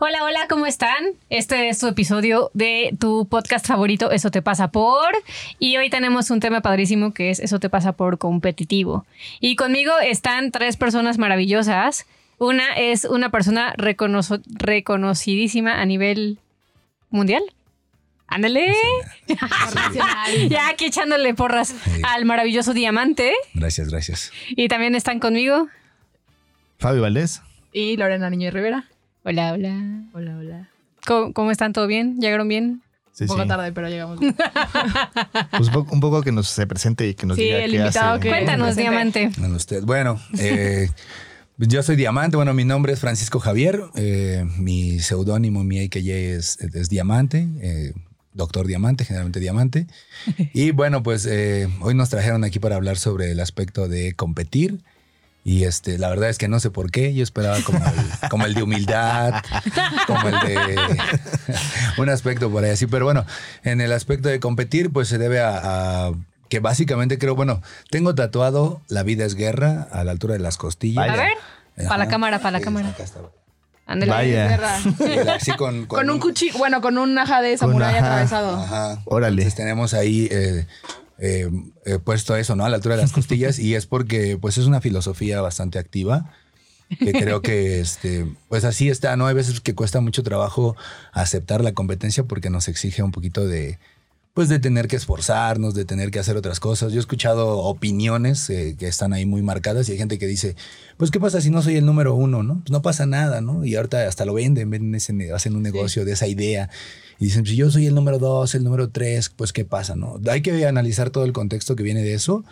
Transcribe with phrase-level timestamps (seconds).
[0.00, 1.06] Hola, hola, ¿cómo están?
[1.28, 5.12] Este es tu episodio de tu podcast favorito, Eso te pasa por.
[5.58, 9.04] Y hoy tenemos un tema padrísimo que es Eso te pasa por competitivo.
[9.40, 12.06] Y conmigo están tres personas maravillosas.
[12.38, 16.38] Una es una persona reconocidísima a nivel
[17.10, 17.42] mundial.
[18.28, 18.72] Ándale.
[20.48, 23.32] ya aquí echándole porras al maravilloso diamante.
[23.52, 24.32] Gracias, gracias.
[24.50, 25.66] Y también están conmigo.
[26.78, 27.42] Fabio Valdés.
[27.72, 28.88] Y Lorena Niño Rivera.
[29.28, 30.04] Hola, hola.
[30.14, 30.68] Hola, hola.
[31.06, 31.74] ¿Cómo, cómo están?
[31.74, 32.16] ¿Todo bien?
[32.18, 32.80] ¿Llegaron bien?
[33.12, 33.48] Sí, Un poco sí.
[33.48, 34.18] tarde, pero llegamos.
[35.50, 37.70] Pues un poco, un poco que nos se presente y que nos Sí, diga el
[37.72, 38.22] qué invitado hace.
[38.22, 39.30] que- Cuéntanos, diamante.
[39.36, 39.82] Bueno, usted.
[39.84, 40.88] Bueno, eh,
[41.58, 42.36] yo soy Diamante.
[42.38, 43.82] Bueno, mi nombre es Francisco Javier.
[43.96, 47.46] eh, mi seudónimo, mi AKJ es, es Diamante.
[47.60, 47.92] eh,
[48.32, 49.86] Doctor Diamante, generalmente Diamante.
[50.54, 54.80] Y bueno, pues eh, hoy nos trajeron aquí para hablar sobre el aspecto de competir.
[55.44, 57.14] Y este, la verdad es que no sé por qué.
[57.14, 59.42] Yo esperaba como el, como el de humildad,
[60.06, 60.76] como el de
[61.98, 62.86] un aspecto por ahí así.
[62.86, 63.24] Pero bueno,
[63.64, 66.12] en el aspecto de competir, pues se debe a, a
[66.50, 70.56] que básicamente creo, bueno, tengo tatuado La vida es guerra a la altura de las
[70.58, 71.08] costillas.
[71.08, 71.30] A ver,
[71.78, 71.88] Ajá.
[71.88, 72.88] para la cámara, para la Sí, cámara.
[72.90, 73.20] acá está.
[73.86, 74.12] Ándale.
[74.12, 74.44] Vaya.
[74.44, 74.80] Es verdad.
[75.24, 78.56] Y Así con, Con un cuchillo, bueno, con un aja de samurái atravesado.
[78.62, 79.00] Ajá.
[79.06, 79.40] Órale.
[79.42, 80.66] Entonces tenemos ahí eh,
[81.18, 81.50] eh,
[81.84, 82.64] eh, puesto eso, ¿no?
[82.64, 86.32] A la altura de las costillas y es porque pues es una filosofía bastante activa
[86.88, 89.26] que creo que este pues así está, ¿no?
[89.26, 90.76] Hay veces que cuesta mucho trabajo
[91.12, 93.78] aceptar la competencia porque nos exige un poquito de
[94.38, 96.92] pues de tener que esforzarnos, de tener que hacer otras cosas.
[96.92, 100.54] Yo he escuchado opiniones eh, que están ahí muy marcadas y hay gente que dice,
[100.96, 102.60] pues qué pasa si no soy el número uno, ¿no?
[102.60, 103.64] Pues no pasa nada, ¿no?
[103.64, 106.70] Y ahorita hasta lo venden, venden ese, hacen un negocio de esa idea
[107.18, 110.20] y dicen, si yo soy el número dos, el número tres, pues qué pasa, ¿no?
[110.30, 112.44] Hay que analizar todo el contexto que viene de eso.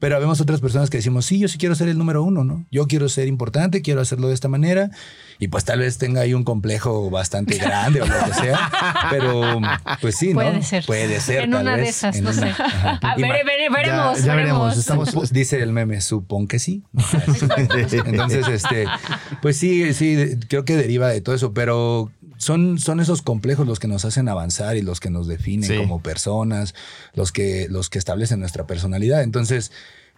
[0.00, 2.64] Pero habemos otras personas que decimos, sí, yo sí quiero ser el número uno, ¿no?
[2.70, 4.90] Yo quiero ser importante, quiero hacerlo de esta manera.
[5.40, 8.70] Y pues tal vez tenga ahí un complejo bastante grande o lo que sea.
[9.10, 9.60] Pero
[10.00, 10.34] pues sí, ¿no?
[10.40, 10.86] Puede ser.
[10.86, 11.44] Puede ser.
[11.44, 12.40] En tal una de vez, esas, en no una.
[12.40, 12.62] sé.
[13.18, 14.78] Vere- vere- veremos, ya, ya veremos.
[14.78, 16.84] Estamos, Dice el meme, supón que sí.
[18.06, 18.86] Entonces, este,
[19.42, 23.66] pues sí, sí, de- creo que deriva de todo eso, pero son, son esos complejos
[23.66, 25.76] los que nos hacen avanzar y los que nos definen Sí.
[25.76, 26.74] como personas,
[27.14, 29.22] los que, los que establecen nuestra personalidad.
[29.22, 29.72] Entonces,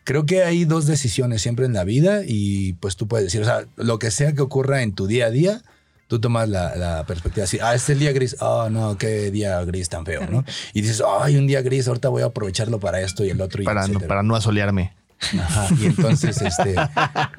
[0.04, 3.44] creo que hay dos decisiones siempre en la vida y pues tú puedes decir, o
[3.44, 5.62] sea, lo que sea que ocurra en tu día a día,
[6.08, 9.30] tú tomas la, la perspectiva así, ah, este es el día gris, ah, no, qué
[9.30, 10.44] día gris tan feo, ¿no?
[10.74, 13.62] Y dices, ay, un día gris, ahorita voy a aprovecharlo para esto y el otro.
[13.62, 14.92] Y para, no, para no asolearme.
[15.38, 16.74] Ajá, y entonces, este,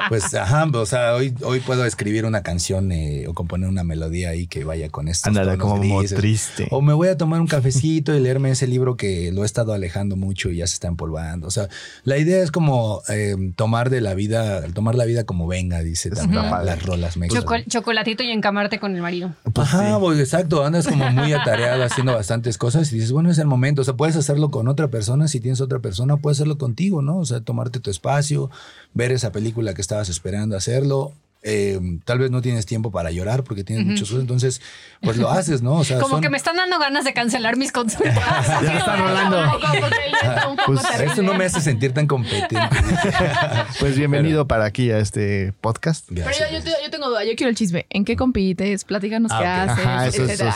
[0.09, 4.30] pues, ajá, o sea, hoy, hoy puedo escribir una canción eh, o componer una melodía
[4.30, 5.30] ahí que vaya con esto.
[5.30, 6.68] Ándale, como triste.
[6.72, 9.74] O me voy a tomar un cafecito y leerme ese libro que lo he estado
[9.74, 11.47] alejando mucho y ya se está empolvando.
[11.47, 11.68] O sea,
[12.03, 16.09] la idea es como eh, tomar de la vida, tomar la vida como venga, dice
[16.12, 17.18] también las rolas.
[17.18, 17.44] Me gustan.
[17.44, 19.34] Choco- chocolatito y encamarte con el marido.
[19.53, 20.00] Pues Ajá, sí.
[20.00, 23.81] pues, exacto, andas como muy atareado haciendo bastantes cosas y dices, bueno, es el momento,
[23.81, 27.18] o sea, puedes hacerlo con otra persona, si tienes otra persona, puedes hacerlo contigo, ¿no?
[27.18, 27.41] O sea,
[27.72, 28.50] tomarte tu espacio,
[28.94, 31.14] ver esa película que estabas esperando hacerlo.
[31.44, 34.62] eh, tal vez no tienes tiempo para llorar porque tienes muchos cosas, entonces,
[35.02, 35.74] pues lo haces, ¿no?
[35.78, 38.14] O sea, Como son- que me están dando ganas de cancelar mis consultas.
[38.62, 39.40] Ya está rolando.
[39.40, 41.02] Un poco, porque ya está un poco Pues.
[41.12, 42.58] Eso no me hace sentir tan competente.
[43.80, 46.06] Pues bienvenido para aquí a este podcast.
[46.14, 47.88] Pero yo, yo, te- yo tengo duda, yo quiero el chisme.
[47.90, 48.84] ¿En qué compites?
[48.84, 49.70] Platícanos Ah, qué ok.
[49.72, 50.56] haces, Ajá, eso etcétera.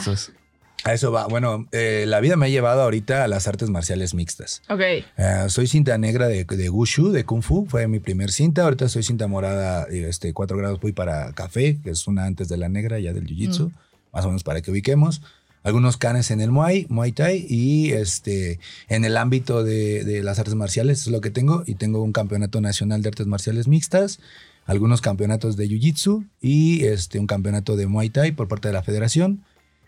[0.85, 1.25] A eso va.
[1.25, 4.61] Bueno, eh, la vida me ha llevado ahorita a las artes marciales mixtas.
[4.69, 4.81] Ok.
[4.81, 5.05] Eh,
[5.47, 8.61] soy cinta negra de, de Wushu, de Kung Fu, fue mi primer cinta.
[8.61, 12.57] Ahorita soy cinta morada, este, 4 grados voy para café, que es una antes de
[12.57, 13.71] la negra, ya del Jiu-Jitsu,
[14.13, 15.23] más o menos para que ubiquemos.
[15.63, 20.37] Algunos canes en el Muay, Muay Thai y este, en el ámbito de, de las
[20.37, 21.63] artes marciales es lo que tengo.
[21.65, 24.19] Y tengo un campeonato nacional de artes marciales mixtas,
[24.67, 28.83] algunos campeonatos de Jiu-Jitsu y este, un campeonato de Muay Thai por parte de la
[28.83, 29.43] federación.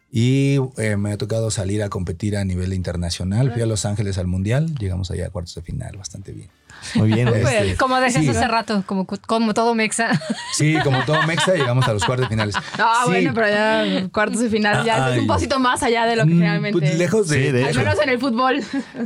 [0.09, 3.51] Y eh, me ha tocado salir a competir a nivel internacional.
[3.51, 4.73] Fui a Los Ángeles al Mundial.
[4.79, 6.49] Llegamos allá a cuartos de final, bastante bien.
[6.95, 7.27] Muy bien.
[7.27, 8.29] Este, este, Como decías Sí.
[8.29, 10.09] hace rato, como, como todo mexa.
[10.53, 12.55] Sí, como todo Mexa, llegamos a los cuartos de finales.
[12.77, 15.19] Ah, Sí, bueno, pero ya cuartos de final ya es Ay.
[15.19, 16.79] un poquito más allá de lo que mm, realmente.
[16.79, 17.79] pues, lejos de, Sí, de Al hecho.
[17.79, 18.61] menos en el fútbol.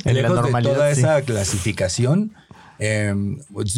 [0.06, 1.00] En la de normalidad, toda sí.
[1.02, 2.34] esa clasificación.
[2.80, 3.14] eh,
[3.54, 3.76] pues,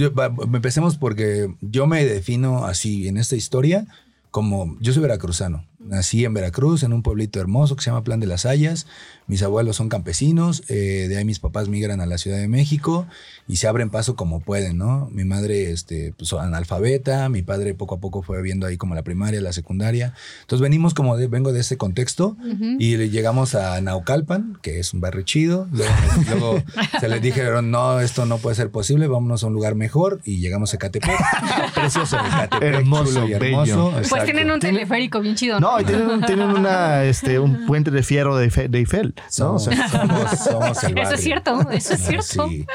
[0.53, 3.85] empecemos porque yo me defino así en esta historia
[4.31, 8.19] como yo soy veracruzano nací en Veracruz, en un pueblito hermoso que se llama Plan
[8.19, 8.87] de las Hayas.
[9.25, 13.07] Mis abuelos son campesinos, eh, de ahí mis papás migran a la Ciudad de México
[13.47, 15.07] y se abren paso como pueden, ¿no?
[15.11, 19.03] Mi madre, este, pues analfabeta, mi padre poco a poco fue viendo ahí como la
[19.03, 20.13] primaria, la secundaria.
[20.41, 22.35] Entonces venimos como de, vengo de ese contexto
[22.79, 25.67] y llegamos a Naucalpan, que es un barrio chido.
[25.71, 25.93] Luego,
[26.29, 26.63] luego
[26.99, 30.39] se les dijeron, no, esto no puede ser posible, vámonos a un lugar mejor y
[30.39, 31.17] llegamos a Catepec.
[31.73, 33.63] Precioso, Ecatepec, Hermoso, y bello.
[33.63, 33.93] hermoso.
[34.09, 35.59] Pues tienen un teleférico bien chido.
[35.59, 39.13] No, y tienen, tienen una, este, un puente de fierro de, Eiffel- de Eiffel.
[39.39, 39.55] ¿no?
[39.55, 42.47] O Somos, sea, somos, somos el Eso es cierto, eso es cierto.
[42.49, 42.65] Sí.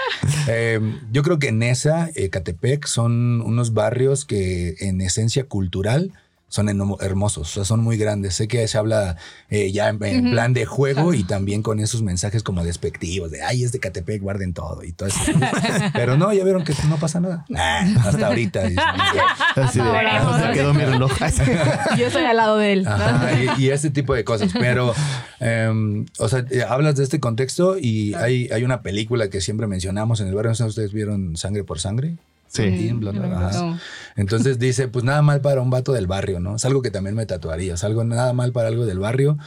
[0.49, 0.81] Eh,
[1.12, 6.12] yo creo que Nesa, Ecatepec son unos barrios que en esencia cultural
[6.49, 6.69] son
[7.00, 8.35] hermosos, o sea, son muy grandes.
[8.35, 9.17] Sé que se habla
[9.50, 13.43] eh, ya en, en plan de juego y también con esos mensajes como despectivos de,
[13.43, 15.19] ay, es de Catepec, guarden todo y todo eso.
[15.93, 17.45] Pero no, ya vieron que no pasa nada.
[17.49, 18.61] Nah, hasta ahorita.
[19.56, 21.12] así de, "Ah, quedó mi reloj.
[21.99, 22.87] Yo estoy al lado de él.
[22.89, 24.51] Ajá, y, y ese tipo de cosas.
[24.59, 24.94] Pero,
[25.41, 29.67] em, o sea, eh, hablas de este contexto y hay, hay una película que siempre
[29.67, 30.53] mencionamos en el barrio.
[30.59, 32.17] No ustedes vieron Sangre por Sangre.
[32.49, 32.91] Sí.
[33.25, 33.79] Ajá.
[34.17, 36.56] Entonces dice, pues nada mal para un vato del barrio, ¿no?
[36.56, 39.39] Es algo que también me tatuaría, es algo nada mal para algo del barrio.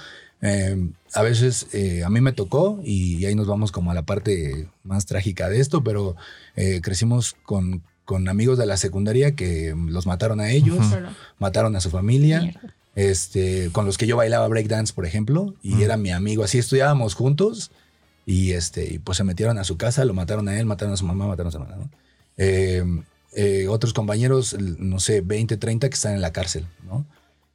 [0.41, 4.03] Eh, a veces eh, a mí me tocó y, ahí nos vamos como a la
[4.03, 6.15] parte más trágica de esto, pero
[6.55, 10.79] eh, crecimos con, con amigos de la secundaria que los mataron a ellos,
[11.37, 12.41] mataron a su familia.
[12.41, 12.75] Mierda.
[12.93, 16.43] Este, con los que yo bailaba breakdance, por ejemplo, y era mi amigo.
[16.43, 17.71] Así estudiábamos juntos
[18.25, 20.97] y este, y pues se metieron a su casa, lo mataron a él, mataron a
[20.97, 21.75] su mamá, mataron a su mamá.
[21.77, 21.89] ¿no?
[22.43, 22.83] Eh,
[23.33, 27.05] eh, otros compañeros, no sé, 20, 30 que están en la cárcel, ¿no?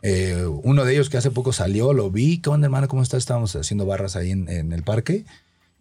[0.01, 2.87] Eh, uno de ellos que hace poco salió, lo vi, ¿qué onda, hermano?
[2.87, 3.19] ¿Cómo estás?
[3.19, 5.25] Estábamos haciendo barras ahí en, en el parque.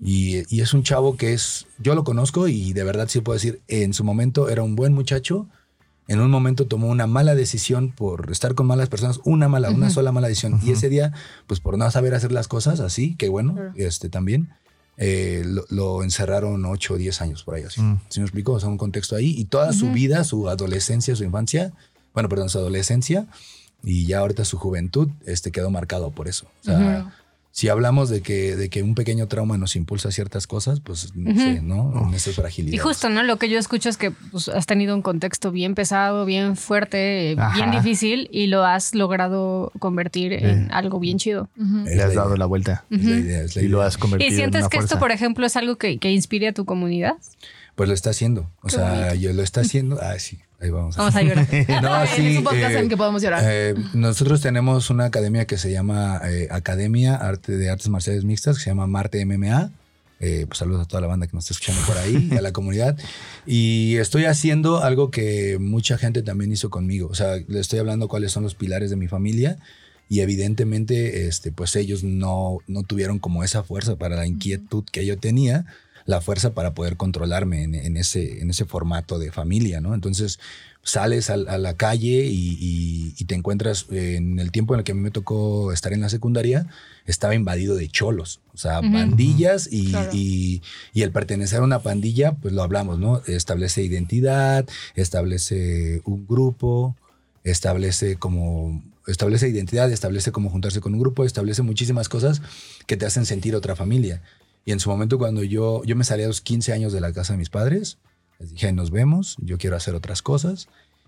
[0.02, 3.36] Y, y es un chavo que es, yo lo conozco y de verdad sí puedo
[3.36, 5.48] decir, en su momento era un buen muchacho.
[6.08, 9.92] En un momento tomó una mala decisión por estar con malas personas, una mala, una
[9.92, 10.60] sola mala decisión.
[10.64, 11.14] Y ese día,
[11.46, 14.50] pues por no saber hacer las cosas así, que bueno, este también,
[14.98, 17.82] eh, lo, lo encerraron 8 o 10 años por ahí así.
[17.82, 18.02] Mm.
[18.10, 18.54] ¿Sí me explico?
[18.54, 19.34] O sea, un contexto ahí.
[19.38, 21.74] Y toda su vida, su adolescencia, su infancia,
[22.14, 23.28] bueno, perdón, su adolescencia
[23.84, 26.48] y ya ahorita su juventud, este quedó marcado por eso.
[26.62, 27.14] O sea,
[27.56, 31.16] si hablamos de que, de que un pequeño trauma nos impulsa a ciertas cosas, pues
[31.16, 32.06] no sé, ¿no?
[32.06, 32.76] En esas fragilidades.
[32.76, 33.24] Y justo, ¿no?
[33.24, 37.32] Lo que yo escucho es que pues, has tenido un contexto bien pesado, bien fuerte,
[37.32, 37.56] eh, Ajá.
[37.56, 41.48] bien difícil y lo has logrado convertir en algo bien chido.
[41.56, 42.84] Le has la dado idea, la vuelta.
[42.90, 45.00] es la idea, es la Y lo has convertido ¿Y en sientes una que esto,
[45.00, 47.16] por ejemplo, es algo que, que inspire a tu comunidad?
[47.76, 48.50] Pues lo está haciendo.
[48.62, 49.16] O Qué sea, bonito.
[49.16, 50.00] yo lo está haciendo.
[50.02, 50.96] Ah, sí, ahí vamos.
[50.96, 51.48] Vamos a llorar.
[51.82, 52.38] No, es sí.
[52.38, 53.44] un podcast eh, en que podemos llorar.
[53.46, 58.58] eh, nosotros tenemos una academia que se llama eh, Academia Arte de Artes Marciales Mixtas,
[58.58, 59.72] que se llama Marte MMA.
[60.22, 62.42] Eh, pues saludos a toda la banda que nos está escuchando por ahí y a
[62.42, 62.98] la comunidad.
[63.46, 67.10] Y estoy haciendo algo que mucha gente también hizo conmigo.
[67.12, 69.58] O sea, le estoy hablando cuáles son los pilares de mi familia.
[70.08, 75.06] Y evidentemente, este, pues ellos no, no tuvieron como esa fuerza para la inquietud que
[75.06, 75.66] yo tenía,
[76.06, 79.94] la fuerza para poder controlarme en, en ese, en ese formato de familia, ¿no?
[79.96, 80.40] Entonces
[80.84, 84.80] sales al- a, la calle y, y- y te encuentras eh, en el tiempo en
[84.80, 86.68] el que a mí me tocó estar en la secundaria,
[87.08, 90.12] estaba invadido de cholos, o sea, pandillas y, Claro.
[90.14, 90.62] y-
[90.94, 93.24] y el pertenecer a una pandilla, pues lo hablamos, ¿no?
[93.26, 96.96] Establece identidad, establece un grupo,
[97.44, 102.42] establece como establece identidad, establece cómo juntarse con un grupo, establece muchísimas cosas
[102.88, 104.22] que te hacen sentir otra familia.
[104.66, 107.14] Y en su momento cuando yo yo me salí a los 15 años de la
[107.14, 107.98] casa de mis padres,
[108.40, 110.68] les dije, nos vemos, yo quiero hacer otras cosas.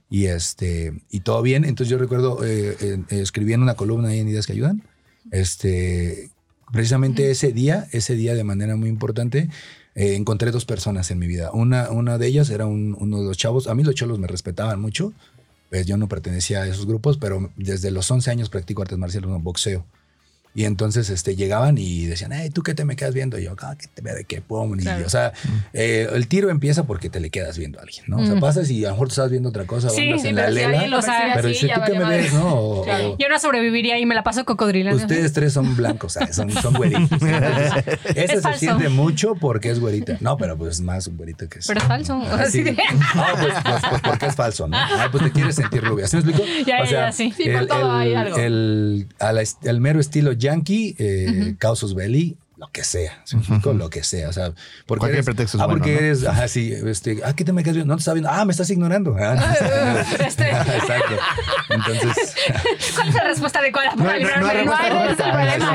[0.09, 4.19] Y este y todo bien, entonces yo recuerdo eh, eh, escribí en una columna ahí
[4.19, 4.83] en Ideas que ayudan.
[5.31, 6.29] Este
[6.71, 9.49] precisamente ese día, ese día de manera muy importante,
[9.95, 11.51] eh, encontré dos personas en mi vida.
[11.51, 13.67] Una, una de ellas era un- uno de los chavos.
[13.67, 15.13] A mí los cholos me respetaban mucho.
[15.69, 19.29] Pues yo no pertenecía a esos grupos, pero desde los 11 años practico artes marciales,
[19.29, 19.85] no, boxeo.
[20.57, 23.37] Y entonces este, llegaban y decían, hey, ¿tú qué te me quedas viendo?
[23.37, 24.73] Y yo, ah, que te vea de qué pum.
[24.79, 25.05] Y, Claro.
[25.05, 25.31] o sea,
[25.71, 28.17] eh, el tiro empieza porque te le quedas viendo a alguien, ¿no?
[28.17, 30.21] O sea, pasas y a lo mejor tú estás viendo otra cosa, o Sí, andas
[30.23, 30.67] sí, en pero la lela.
[30.69, 32.55] alguien lo sabe Pero dice, ¿tú qué me ves, no?
[32.55, 33.11] O- Claro.
[33.11, 34.99] o- Yo no sobreviviría y me la paso cocodrilando.
[34.99, 36.35] Ustedes tres son blancos, ¿sabes?
[36.35, 37.21] son, son güeritos.
[37.21, 38.59] Ese Es se falso.
[38.59, 40.17] siente mucho porque es güerita.
[40.21, 41.67] No, pero pues es más güerita que es.
[41.67, 42.19] Pero es falso.
[42.31, 42.63] Ah, sí.
[42.63, 42.73] No,
[43.39, 44.75] pues, pues, pues, porque es falso, ¿no?
[44.75, 46.07] Ah, pues te quieres sentir rubia.
[46.07, 46.43] ¿Sí me explico?
[46.65, 47.31] Ya, ya, ya, sí.
[47.37, 48.37] Sí, por todo hay algo.
[48.37, 53.21] el- a la est- al mero estilo yankee, eh, Causus Belli, lo que sea.
[53.23, 53.71] ¿sí me explico?
[53.73, 54.29] Lo que sea.
[54.29, 54.51] O sea,
[54.87, 55.99] porque Cualquier eres, pretexto es ah, bueno, porque ¿no?
[55.99, 57.91] eres, ajá, sí, este, ah, ¿qué te me quedas viendo?
[57.93, 58.31] No te está viendo.
[58.31, 59.15] Ah, me estás ignorando.
[59.19, 59.35] Ah,
[60.27, 61.13] Este- Exacto.
[61.69, 62.35] Entonces,
[62.95, 64.89] ¿Cuál es la respuesta adecuada No, para no no hay problema, que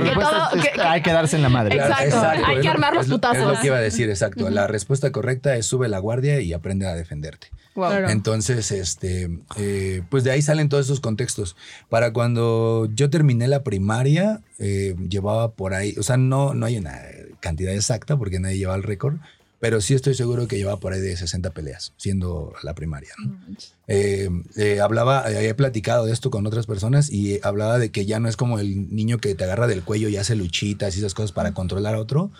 [0.04, 1.76] respuesta todo- es que- que hay que darse en la madre.
[1.76, 2.20] Exacto.
[2.20, 3.38] hay es que lo- armar los putazos.
[3.38, 4.50] Es lo que iba a decir, exacto.
[4.50, 7.48] La respuesta correcta es sube la guardia y aprende a defenderte.
[7.74, 7.88] Wow.
[7.88, 8.10] Claro.
[8.10, 11.56] Entonces, este, eh, pues de ahí salen todos esos contextos.
[11.88, 16.78] Para cuando yo terminé la primaria, eh, llevaba por ahí, o sea, no, no hay
[16.78, 17.00] una
[17.40, 19.16] cantidad exacta porque nadie lleva el récord,
[19.58, 23.12] pero sí estoy seguro que llevaba por ahí de 60 peleas, siendo la primaria.
[23.24, 23.38] ¿no?
[23.88, 28.06] Eh, eh, hablaba, eh, había platicado de esto con otras personas y hablaba de que
[28.06, 31.00] ya no es como el niño que te agarra del cuello y hace luchitas y
[31.00, 32.30] esas cosas para controlar a otro.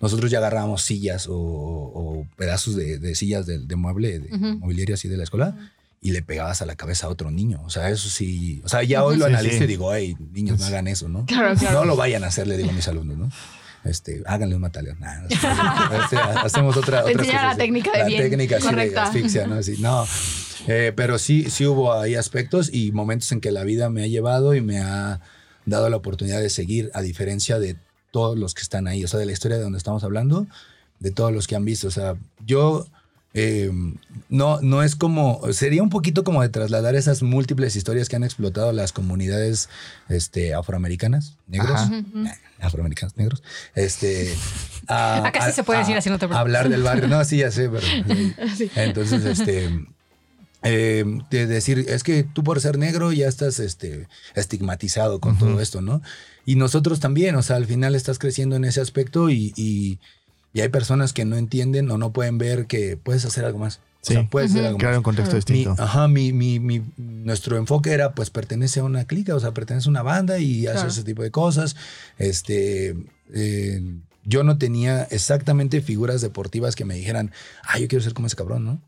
[0.00, 4.58] Nosotros ya agarrábamos sillas o, o pedazos de, de sillas de, de mueble, de Ujú.
[4.58, 7.60] mobiliario así de la escuela y le pegabas a la cabeza a otro niño.
[7.64, 8.62] O sea, eso sí.
[8.64, 9.64] O sea, ya hoy lo Sí, analizo sí.
[9.64, 11.26] y digo, hey, niños, no hagan eso, ¿no?
[11.26, 11.80] Claro, claro.
[11.80, 13.30] No lo vayan a hacer, le digo a mis alumnos, ¿no?
[13.84, 14.98] Este, háganle un mataleón.
[15.00, 15.22] Nah.
[16.02, 19.02] Este, hacemos otra, otras enseñan la técnica de la bien, técnica así de correcta.
[19.04, 19.54] asfixia, ¿no?
[19.56, 20.06] Así, no.
[20.68, 24.06] Eh, pero sí, sí hubo ahí aspectos y momentos en que la vida me ha
[24.06, 25.20] llevado y me ha
[25.66, 27.76] dado la oportunidad de seguir, a diferencia de
[28.10, 30.46] todos los que están ahí, o sea, de la historia de donde estamos hablando,
[30.98, 31.88] de todos los que han visto.
[31.88, 32.86] O sea, yo
[33.32, 33.70] eh,
[34.28, 38.24] no, no es como, sería un poquito como de trasladar esas múltiples historias que han
[38.24, 39.68] explotado las comunidades
[40.08, 41.98] este, afroamericanas, negros, Ajá.
[41.98, 43.42] eh, afroamericanos negros,
[43.74, 44.34] este,
[44.88, 46.40] a- Acá sí a- se puede decir a- así, no te preocupes.
[46.40, 47.86] Hablar del barrio, no, sí, ya sé, pero
[48.56, 48.70] sí.
[48.74, 49.70] entonces, este,
[50.62, 55.60] eh, de decir, es que tú por ser negro ya estás este, estigmatizado con todo
[55.60, 56.02] esto, ¿no?
[56.44, 59.98] Y nosotros también, o sea, al final estás creciendo en ese aspecto y, y-
[60.52, 63.80] y hay personas que no entienden o no pueden ver que puedes hacer algo más.
[64.02, 64.14] Sí.
[64.14, 64.98] O sea, puedes hacer algo Crear más.
[64.98, 65.74] un contexto distinto.
[65.78, 69.88] ajá, mi, mi, mi- nuestro enfoque era, pues, pertenece a una clica, o sea, pertenece
[69.88, 70.88] a una banda y hace Claro.
[70.88, 71.76] ese tipo de cosas.
[72.18, 72.96] Este,
[73.34, 73.82] eh,
[74.24, 77.30] yo no tenía exactamente figuras deportivas que me dijeran,
[77.64, 78.80] ah, yo quiero ser como ese cabrón, ¿no?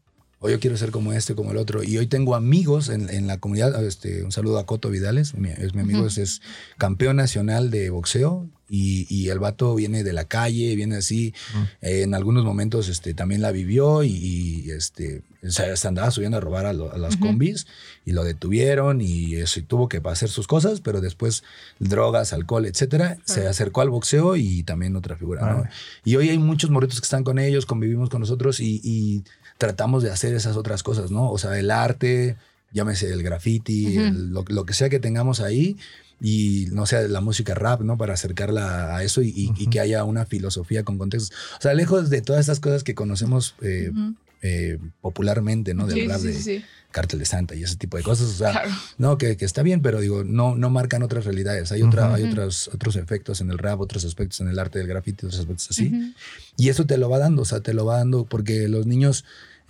[0.43, 1.83] O yo quiero ser como este, como el otro.
[1.83, 3.83] Y hoy tengo amigos en, en la comunidad.
[3.85, 6.09] Este, un saludo a Coto Vidales, mi- es mi amigo, Ujú.
[6.09, 6.43] es, es
[6.79, 8.49] campeón nacional de boxeo.
[8.75, 11.35] Y, y el vato viene de la calle, viene así.
[11.83, 16.41] Eh, en algunos momentos este, también la vivió y, y, este, se, andaba subiendo a
[16.41, 17.27] robar a, lo- a las Ujú.
[17.27, 17.67] combis
[18.07, 21.45] y lo detuvieron y, eso, y tuvo que hacer sus cosas, pero después
[21.81, 25.43] drogas, alcohol, etcétera, se acercó al boxeo y también otra figura.
[25.43, 25.59] ¿no?
[25.61, 25.71] Órale.
[26.05, 29.23] Y hoy hay muchos morritos que están con ellos, convivimos con nosotros y, y
[29.63, 31.31] tratamos de hacer esas otras cosas, ¿no?
[31.31, 32.37] O sea, el arte,
[32.73, 34.07] llámese el graffiti, Ujú.
[34.09, 35.77] el- lo, lo que sea que tengamos ahí
[36.21, 37.97] y no sé, la música rap, ¿no?
[37.97, 41.37] Para acercarla a eso y, y- y que haya una filosofía con contextos.
[41.59, 44.15] O sea, lejos de todas estas cosas que conocemos eh, Ujú.
[44.43, 45.87] eh, popularmente, ¿no?
[45.87, 46.65] Del Sí, rap sí, de sí.
[46.91, 48.27] Cártel de Santa y ese tipo de cosas.
[48.29, 48.71] O sea, Claro.
[48.99, 51.71] no, que, que está bien, pero digo, no, no marcan otras realidades.
[51.73, 54.89] Hay, otra, hay otros, otros efectos en el rap, otros aspectos en el arte del
[54.89, 56.15] graffiti, otros aspectos así.
[56.57, 59.25] Y eso te lo va dando, o sea, te lo va dando porque los niños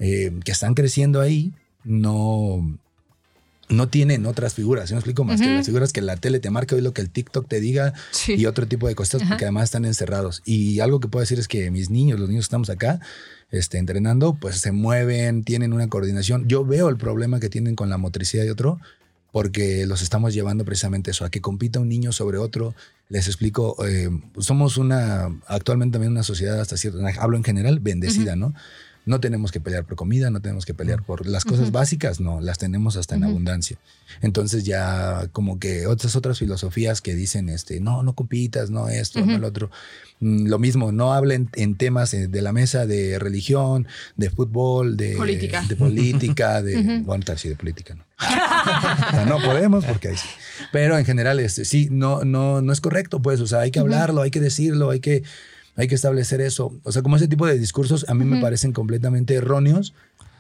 [0.04, 1.52] eh, que están creciendo ahí
[1.85, 2.76] no,
[3.68, 5.23] no tienen otras figuras, ¿sí me explico?
[5.23, 7.61] Más que las figuras que la tele te marca, hoy lo que el TikTok te
[7.61, 8.35] diga Sí.
[8.35, 10.42] y otro tipo de cosas porque además están encerrados.
[10.44, 12.99] Y algo que puedo decir es que mis niños, los niños que estamos acá,
[13.52, 16.49] este, entrenando, pues se mueven, tienen una coordinación.
[16.49, 18.80] Yo veo el problema que tienen con la motricidad de otro
[19.30, 22.75] porque los estamos llevando precisamente eso, a que compita un niño sobre otro.
[23.09, 28.37] Les explico, eh, somos una, actualmente también una sociedad hasta cierto, hablo en general, bendecida,
[28.37, 28.52] ¿no?
[29.04, 32.40] No tenemos que pelear por comida, no tenemos que pelear por las cosas básicas, no,
[32.40, 33.76] las tenemos hasta en abundancia.
[34.21, 39.25] Entonces ya como que otras otras filosofías que dicen, este, no, no compitas, no esto,
[39.26, 39.71] no el otro.
[40.21, 44.97] Mm, Lo mismo, no hablen en temas eh, de la mesa de religión, de fútbol,
[44.97, 45.64] de Política.
[45.68, 48.04] de política, de bueno, tal sí de política, no.
[49.26, 50.28] No podemos porque ahí sí.
[50.71, 53.40] Pero en general, este, sí, no, no, no es correcto, pues.
[53.40, 55.23] O sea, hay que hablarlo, hay que decirlo, hay que,
[55.76, 56.73] hay que establecer eso.
[56.83, 59.95] O sea, como ese tipo de discursos a mí me parecen completamente erróneos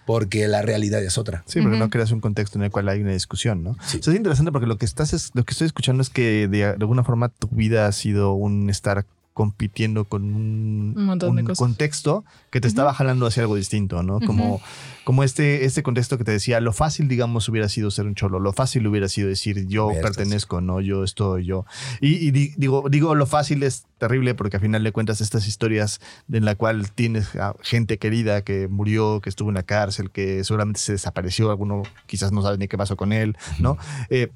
[0.06, 1.44] porque la realidad es otra.
[1.46, 1.84] Sí, porque Ujú.
[1.84, 3.76] no creas un contexto en el cual hay una discusión, ¿no?
[3.86, 3.98] Sí.
[4.00, 6.48] O sea, es interesante porque lo que estás es, lo que estoy escuchando es que
[6.48, 11.36] de, de alguna forma tu vida ha sido un estar compitiendo con un, Un montón
[11.36, 11.58] de un cosas.
[11.58, 14.20] contexto que te estaba jalando hacia algo distinto, ¿no?
[14.20, 14.60] Como,
[15.04, 18.40] como este, este contexto que te decía, lo fácil, digamos, hubiera sido ser un cholo,
[18.40, 21.64] lo fácil hubiera sido decir yo pertenezco, no, yo estoy, yo.
[22.02, 25.48] Y, y di- digo, digo, lo fácil es terrible porque al final le cuentas estas
[25.48, 30.10] historias en la cual tienes a gente querida que murió, que estuvo en la cárcel,
[30.10, 33.78] que seguramente se desapareció, alguno quizás no sabe ni qué pasó con él, ¿no?
[34.10, 34.30] Eh,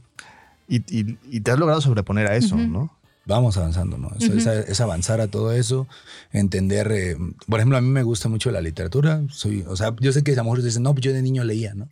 [0.68, 2.56] y, y- y te has logrado sobreponer a eso.
[2.56, 2.90] ¿no?
[3.26, 4.10] Vamos avanzando, ¿no?
[4.18, 4.38] Es, Ujú.
[4.38, 5.86] es- es avanzar a todo eso,
[6.32, 6.90] entender.
[6.92, 7.16] eh,
[7.48, 9.22] por ejemplo, a mí me gusta mucho la literatura.
[9.30, 11.44] Soy, o sea, yo sé que a lo mejor dicen, no, pues yo de niño
[11.44, 11.88] leía, ¿no?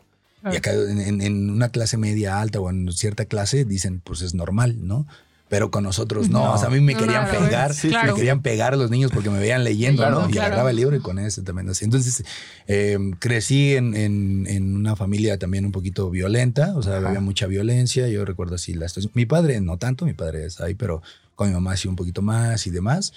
[0.53, 4.77] Y acá en, una clase media alta o en cierta clase dicen, pues es normal,
[4.87, 5.07] ¿no?
[5.47, 6.55] pero con nosotros no.
[6.55, 9.31] O sea, a mí me No, querían pegar, sí, me querían pegar los niños porque
[9.31, 10.29] me veían leyendo, Claro, ¿no?
[10.29, 10.47] Y claro.
[10.49, 11.69] agarraba el libro y con ese también.
[11.69, 11.85] así.
[11.85, 12.25] Entonces,
[12.67, 17.47] eh, crecí en, en- en una familia también un poquito violenta, o sea, había mucha
[17.47, 18.09] violencia.
[18.09, 19.13] Yo recuerdo así la situación.
[19.15, 21.03] Mi padre no tanto, mi padre es ahí, pero
[21.35, 23.13] con mi mamá sí un poquito más y demás.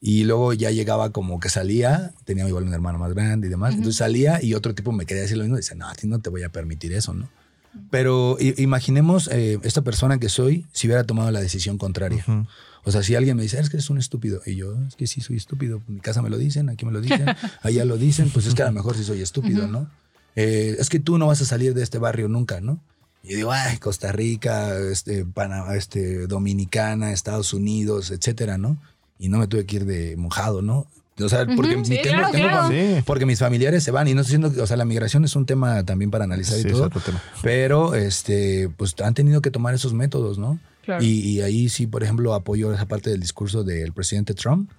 [0.00, 3.70] Y luego ya llegaba como que salía, tenía igual un hermano más grande y demás.
[3.74, 5.56] Entonces salía y otro tipo me quería decir lo mismo.
[5.56, 7.28] Dice, no, a ti no te voy a permitir eso, ¿no?
[7.90, 12.24] Pero i- imaginemos eh, esta persona que soy si hubiera tomado la decisión contraria.
[12.26, 12.46] Ujú.
[12.84, 14.40] O sea, si alguien me dice, "Ah, es que eres un estúpido.
[14.46, 15.82] Y yo, es que sí soy estúpido.
[15.88, 17.26] En mi casa me lo dicen, aquí me lo dicen,
[17.62, 18.30] allá lo dicen.
[18.30, 19.90] Pues es que a lo mejor sí soy estúpido, ¿no?
[20.36, 22.80] Eh, es que tú no vas a salir de este barrio nunca, ¿no?
[23.28, 28.78] Y yo digo, ay, Costa Rica, este, Panamá, este, Dominicana, Estados Unidos, etcétera, ¿no?
[29.18, 30.86] Y no me tuve que ir de mojado, ¿no?
[31.20, 32.68] O sea, porque, Ujú, sí, tengo- claro, tengo claro.
[32.68, 33.02] fam- Sí.
[33.04, 35.36] porque mis familiares se van y no estoy diciendo que, o sea, la migración es
[35.36, 36.84] un tema también para analizar Sí, y es todo.
[36.86, 37.22] otro tema.
[37.42, 40.58] Pero este, pues han tenido que tomar esos métodos, ¿no?
[40.84, 41.04] Claro.
[41.04, 44.70] Y, y ahí sí, por ejemplo, apoyo esa parte del discurso del presidente Trump.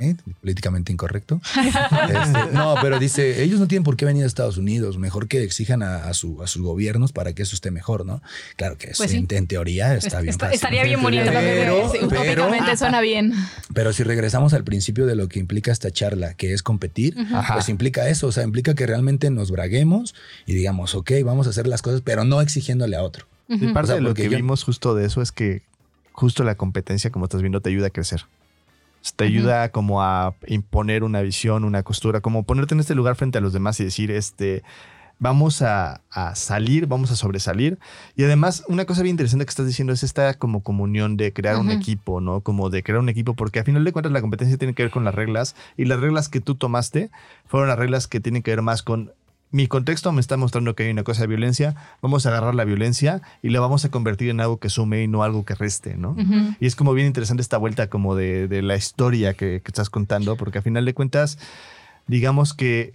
[0.00, 0.16] ¿Eh?
[0.40, 1.40] políticamente incorrecto.
[1.56, 5.42] Este, no, pero dice, ellos no tienen por qué venir a Estados Unidos, mejor que
[5.42, 8.22] exijan a, a su- a sus gobiernos para que eso esté mejor, ¿no?
[8.56, 9.16] Claro que es- Pues sí.
[9.18, 10.54] en, en teoría está bien Está- fácil.
[10.56, 11.24] estaría bien bonito.
[11.26, 13.32] Pero, Sí, pero, utópicamente suena bien.
[13.74, 17.16] pero si regresamos al principio de lo que implica esta charla, que es competir,
[17.52, 20.14] pues implica eso, o sea, implica que realmente nos braguemos
[20.46, 23.26] y digamos, ok, vamos a hacer las cosas, pero no exigiéndole a otro.
[23.48, 25.62] Y parte O sea, de lo que yo- vimos justo de eso es que
[26.12, 28.22] justo la competencia, como estás viendo, te ayuda a crecer.
[29.14, 33.38] Te ayuda como a imponer una visión, una costura, como ponerte en este lugar frente
[33.38, 34.62] a los demás y decir, este,
[35.18, 37.78] vamos a, a salir, vamos a sobresalir.
[38.16, 41.56] Y además, una cosa bien interesante que estás diciendo es esta como comunión de crear
[41.56, 42.40] un equipo, ¿no?
[42.40, 44.92] Como de crear un equipo, porque a final de cuentas la competencia tiene que ver
[44.92, 47.10] con las reglas y las reglas que tú tomaste
[47.46, 49.12] fueron las reglas que tienen que ver más con
[49.50, 52.64] mi contexto me está mostrando que hay una cosa de violencia, vamos a agarrar la
[52.64, 55.96] violencia y la vamos a convertir en algo que sume y no algo que reste,
[55.96, 56.16] ¿no?
[56.60, 59.88] Y es como bien interesante esta vuelta como de, de la historia que, que estás
[59.88, 61.38] contando, porque a final de cuentas,
[62.06, 62.94] digamos que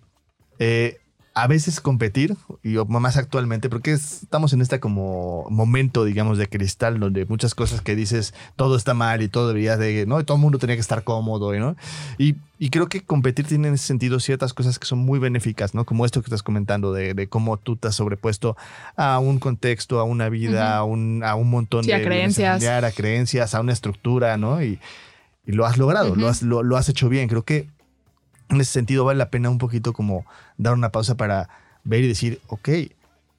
[0.59, 1.00] eh,
[1.33, 6.49] a veces competir, y más actualmente, porque es- estamos en este como momento, digamos, de
[6.49, 10.19] cristal, donde muchas cosas que dices, todo está mal y todo debería de, ¿no?
[10.19, 11.77] Y todo el mundo tenía que estar cómodo, ¿no?
[12.17, 15.73] Y, y creo que competir tiene en ese sentido ciertas cosas que son muy benéficas,
[15.73, 15.85] ¿no?
[15.85, 18.57] Como esto que estás comentando, de, de cómo tú te has sobrepuesto
[18.97, 22.43] a un contexto, a una vida, a, un, a un montón Sí, a de violencia
[22.43, 22.53] creencias.
[22.55, 24.61] familiar, a creencias, a una estructura, ¿no?
[24.61, 24.79] Y,
[25.47, 27.29] y lo has logrado, lo, has, lo, lo has hecho bien.
[27.29, 27.67] Creo que
[28.51, 30.25] en ese sentido vale la pena un poquito como
[30.57, 31.49] dar una pausa para
[31.83, 32.69] ver y decir, ok,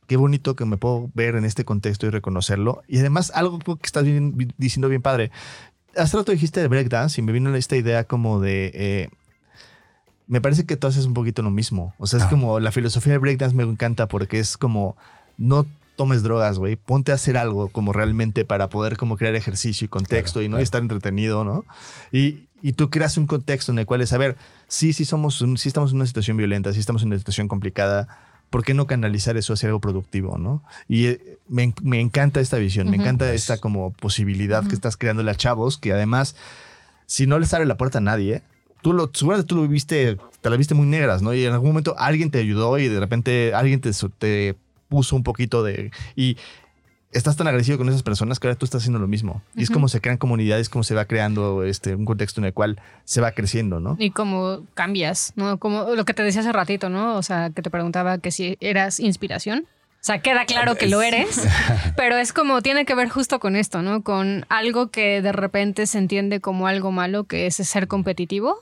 [0.08, 2.82] qué bonito que me puedo ver en este contexto y reconocerlo.
[2.88, 5.30] Y además, algo que estás bien- diciendo bien padre.
[5.96, 8.70] Hace rato dijiste de breakdance y me vino esta idea como de...
[8.74, 9.08] eh,
[10.26, 11.94] me parece que tú haces un poquito lo mismo.
[11.98, 12.30] O sea, es Ah.
[12.30, 14.96] como la filosofía de breakdance me encanta porque es como
[15.36, 16.76] no tomes drogas, güey.
[16.76, 20.48] Ponte a hacer algo como realmente para poder como crear ejercicio y contexto Claro, y
[20.48, 20.62] no claro.
[20.64, 21.64] estar entretenido, ¿no?
[22.12, 24.36] Y, y tú creas un contexto en el cual es, a ver,
[24.68, 27.48] sí, sí somos, un- sí estamos en una situación violenta, sí estamos en una situación
[27.48, 28.06] complicada,
[28.50, 30.62] ¿por qué no canalizar eso hacia algo productivo, no?
[30.88, 34.96] Y eh, me, me encanta esta visión, me encanta Pues- esta como posibilidad que estás
[34.96, 36.36] creándole a chavos que además,
[37.06, 38.42] si no les abre la puerta a nadie,
[38.82, 41.32] tú lo, seguramente tú lo viviste, te la viste muy negras, ¿no?
[41.34, 44.54] Y en algún momento alguien te ayudó y de repente alguien te, te
[44.88, 45.90] puso un poquito de...
[46.16, 46.36] Y
[47.12, 49.42] estás tan agresivo con esas personas que ahora tú estás haciendo lo mismo.
[49.54, 52.52] Y es como se crean comunidades, como se va creando este, un contexto en el
[52.52, 53.96] cual se va creciendo, ¿no?
[53.98, 55.58] Y cómo cambias, ¿no?
[55.58, 57.16] Como lo que te decía hace ratito, ¿no?
[57.16, 59.66] O sea, que te preguntaba que si eras inspiración.
[60.02, 61.46] O sea, queda claro que lo eres,
[61.96, 64.02] pero es como tiene que ver justo con esto, ¿no?
[64.02, 68.56] Con algo que de repente se entiende como algo malo, que es ser competitivo.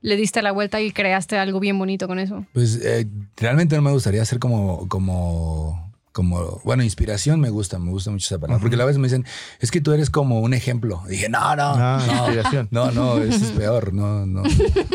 [0.00, 2.46] Le diste la vuelta y creaste algo bien bonito con eso.
[2.54, 7.90] Pues eh, realmente no me gustaría ser como, como, como, bueno, inspiración me gusta, me
[7.90, 9.24] gusta mucho esa palabra, porque a la vez me dicen,
[9.60, 11.02] es que tú eres como un ejemplo.
[11.08, 12.68] dije, no, no, Ah, no, inspiración.
[12.70, 14.42] no, no, eso es peor, no, no,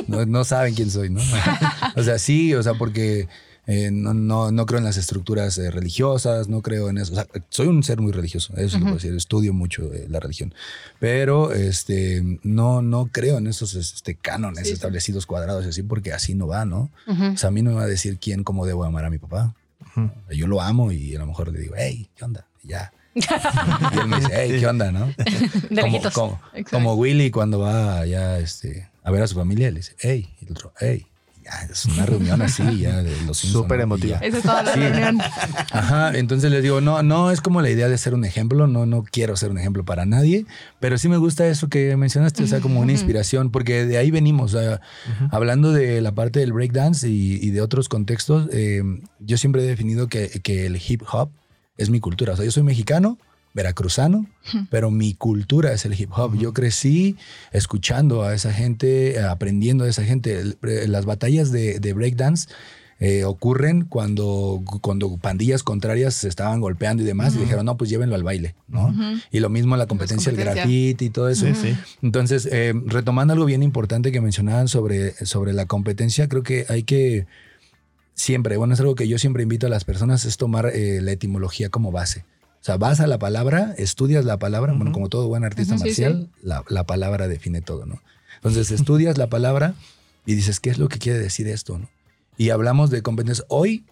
[0.08, 1.22] no, no saben quién soy, ¿no?
[1.96, 3.28] O sea, sí, o sea, porque
[3.68, 7.14] eh, no, no, no creo en las estructuras eh, religiosas, no creo en eso.
[7.14, 10.20] O sea, soy un ser muy religioso, eso lo puedo decir, estudio mucho eh, la
[10.20, 10.54] religión,
[11.00, 16.36] pero este, no, no creo en esos este, cánones establecidos cuadrados y así, porque así
[16.36, 16.92] no va, ¿no?
[17.08, 19.18] O sea, a mí no me va a decir quién, cómo debo amar a mi
[19.18, 19.54] papá.
[20.30, 22.48] Yo lo amo y a lo mejor le digo, hey, ¿qué onda?
[22.64, 22.92] Y ya.
[23.16, 24.92] y él me dice, hey, ¿qué onda?
[24.92, 25.08] ¿no?
[25.70, 29.96] De como, como, Willy cuando va allá este, a ver a su familia, le dice,
[30.00, 31.08] hey, y el otro, hey.
[31.46, 34.18] Ya, es una reunión así, ya de los Súper emotiva.
[34.18, 34.80] Esa es toda la Sí.
[34.80, 35.20] reunión.
[35.72, 38.88] Ajá, entonces les digo, no, no es como la idea de ser un ejemplo, no,
[38.88, 40.48] no quiero ser un ejemplo para nadie,
[40.80, 44.10] pero sí me gusta eso que mencionaste, o sea, como una inspiración, porque de ahí
[44.10, 44.82] venimos, o sea,
[45.30, 48.82] hablando de la parte del breakdance y, y de otros contextos, eh,
[49.20, 51.30] yo siempre he definido que, que el hip hop
[51.78, 53.20] es mi cultura, o sea, yo soy mexicano,
[53.56, 54.28] veracruzano,
[54.70, 56.38] pero mi cultura es el hip hop.
[56.38, 57.16] Yo crecí
[57.52, 60.44] escuchando a esa gente, eh, aprendiendo a esa gente.
[60.62, 62.50] Las batallas de, de breakdance
[63.00, 67.90] eh, ocurren cuando, cuando pandillas contrarias se estaban golpeando y demás y dijeron, no, pues
[67.90, 68.94] llévenlo al baile, ¿no?
[69.32, 70.64] Y lo mismo la competencia, el competencia.
[70.64, 71.46] graffiti y todo eso.
[72.02, 76.84] Entonces, eh, retomando algo bien importante que mencionaban sobre, sobre la competencia, creo que hay
[76.84, 77.26] que
[78.14, 81.12] siempre, bueno, es algo que yo siempre invito a las personas, es tomar eh, la
[81.12, 82.24] etimología como base.
[82.66, 85.84] O sea, vas a la palabra, estudias la palabra, bueno, como todo buen artista sí,
[85.84, 88.02] marcial, La, la palabra define todo, ¿no?
[88.38, 89.76] Entonces, estudias la palabra
[90.26, 91.88] y dices, ¿qué es lo que quiere decir esto, no?
[92.38, 93.46] Y hablamos de competencias.
[93.50, 93.86] Hoy,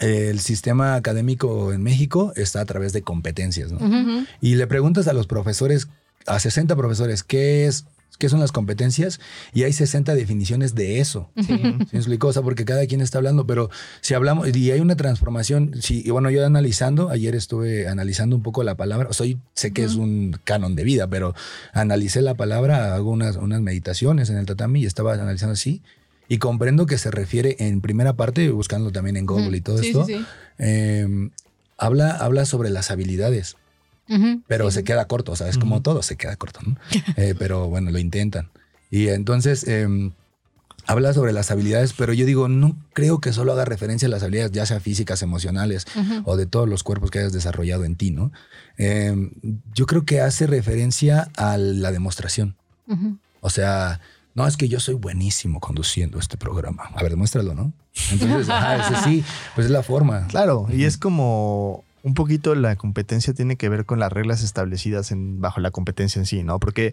[0.00, 3.78] el sistema académico en México está a través de competencias, ¿no?
[4.40, 5.86] Y le preguntas a los profesores,
[6.26, 7.84] a 60 profesores, ¿qué es?
[8.18, 9.20] ¿Qué son las competencias?
[9.52, 11.30] Y hay 60 definiciones de eso.
[11.36, 12.28] ¿Sí me explico?
[12.28, 13.68] O sea, porque cada quien está hablando, pero
[14.00, 18.42] si hablamos, y hay una transformación, sí, y bueno, yo analizando, ayer estuve analizando un
[18.42, 21.34] poco la palabra, soy, sé que es un canon de vida, pero
[21.74, 25.82] analicé la palabra, hago unas, unas meditaciones en el tatami y estaba analizando así,
[26.26, 29.88] y comprendo que se refiere en primera parte, buscando también en Google y todo Sí,
[29.88, 30.24] esto, sí, sí.
[30.58, 31.28] eh,
[31.76, 33.56] habla, habla sobre las habilidades
[34.08, 34.42] Ujú.
[34.46, 36.76] pero se queda corto, o sea, es como todo, se queda corto, ¿no?
[37.16, 38.50] Eh, pero bueno, lo intentan.
[38.90, 40.12] Y entonces em,
[40.86, 44.22] habla sobre las habilidades, pero yo digo, no creo que solo haga referencia a las
[44.22, 45.86] habilidades, ya sea físicas, emocionales
[46.24, 48.30] o de todos los cuerpos que hayas desarrollado en ti, ¿no?
[48.76, 49.32] Em,
[49.74, 52.56] yo creo que hace referencia a la demostración.
[53.40, 54.00] O sea,
[54.34, 56.84] no, es que yo soy buenísimo conduciendo este programa.
[56.94, 57.72] A ver, demuéstralo, ¿no?
[58.12, 60.26] Entonces, ajá, ese sí, pues es la forma.
[60.30, 65.10] Claro, y es como un poquito la competencia tiene que ver con las reglas establecidas
[65.10, 66.60] en, bajo la competencia en sí, ¿no?
[66.60, 66.92] Porque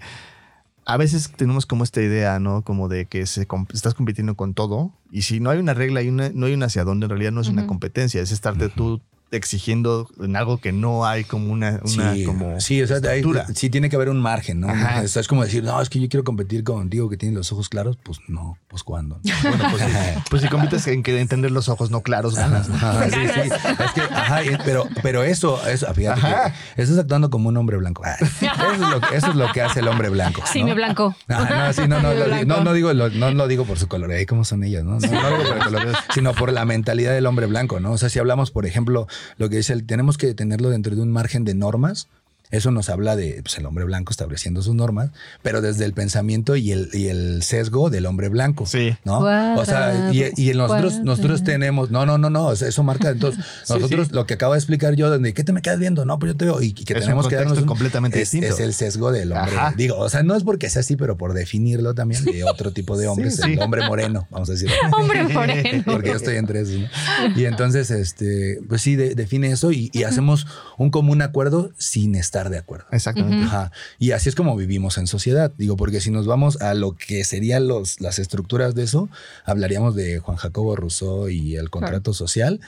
[0.86, 2.64] a veces tenemos como esta idea, ¿no?
[2.64, 6.02] Como de que se com- estás compitiendo con todo y si no hay una regla
[6.02, 8.70] y una- no hay un hacia dónde, en realidad no es una competencia, es estarte
[8.70, 9.02] tú
[9.38, 13.24] exigiendo en algo que no hay como una, una sí, como sí, o sea, hay-
[13.56, 14.70] sí tiene que haber un margen, ¿no?
[14.70, 15.02] Ajá.
[15.04, 17.52] O sea, es como decir, no, es que yo quiero competir contigo que tiene los
[17.52, 19.20] ojos claros, pues no, pues cuándo.
[19.44, 19.84] Bueno, pues,
[20.30, 22.70] pues si compites en que entender los ojos no claros, ganas.
[22.70, 22.76] ¿no?
[22.76, 23.42] Ajá, sí, sí.
[23.84, 26.54] Es que, ajá, pero, pero eso, eso, fíjate Ajá.
[26.76, 28.04] que estás actuando como un hombre blanco.
[28.06, 30.42] Eso es lo, que- eso es lo que hace el hombre blanco.
[30.52, 30.68] Sí, ¿no?
[30.68, 31.16] me blanco.
[31.28, 33.88] No, sí, no, no, Sí, lo, no, no digo, lo, no lo digo por su
[33.88, 35.00] color, ahí cómo son ellas, ¿no?
[35.00, 37.92] No, no lo digo por el color, sino por la mentalidad del hombre blanco, ¿no?
[37.92, 39.08] O sea, si hablamos, por ejemplo,
[39.38, 42.08] lo que dice, tenemos que tenerlo dentro de un margen de normas.
[42.52, 45.10] Eso nos habla de pues, el hombre blanco estableciendo sus normas,
[45.42, 48.68] pero desde el pensamiento y el, y el sesgo del hombre blanco.
[48.68, 48.96] Sí.
[49.06, 49.20] ¿no?
[49.22, 53.10] o sea, y, y nosotros, nosotros tenemos, no, no, no, no, o sea, eso marca,
[53.10, 54.14] entonces, Sí, nosotros sí.
[54.14, 56.06] lo que acabo de explicar yo, donde, ¿qué te me quedas viendo?
[56.06, 58.22] No, pues yo te veo, y, y que Es un tenemos que darnos un- completamente
[58.22, 58.54] es, distinto.
[58.54, 59.56] es el sesgo del hombre.
[59.58, 59.74] Ajá.
[59.76, 62.98] Digo, o sea, no es porque sea así, pero por definirlo también de otro tipo
[62.98, 63.54] de hombres, Sí, sí.
[63.54, 64.70] el hombre moreno, vamos a decir.
[64.96, 65.84] Hombre moreno.
[65.92, 66.76] Porque yo estoy entre esos.
[66.82, 66.88] ¿no?
[67.36, 70.46] Y entonces, este, pues sí, de- define eso y, y hacemos
[70.78, 72.86] un común acuerdo sin estar de acuerdo.
[72.92, 73.46] Exactamente.
[73.46, 73.72] Ajá.
[74.00, 75.52] Y así es como vivimos en sociedad.
[75.58, 79.10] Digo, porque si nos vamos a lo que serían los, las estructuras de eso,
[79.46, 82.60] hablaríamos de Juan Jacobo Rousseau y el contrato social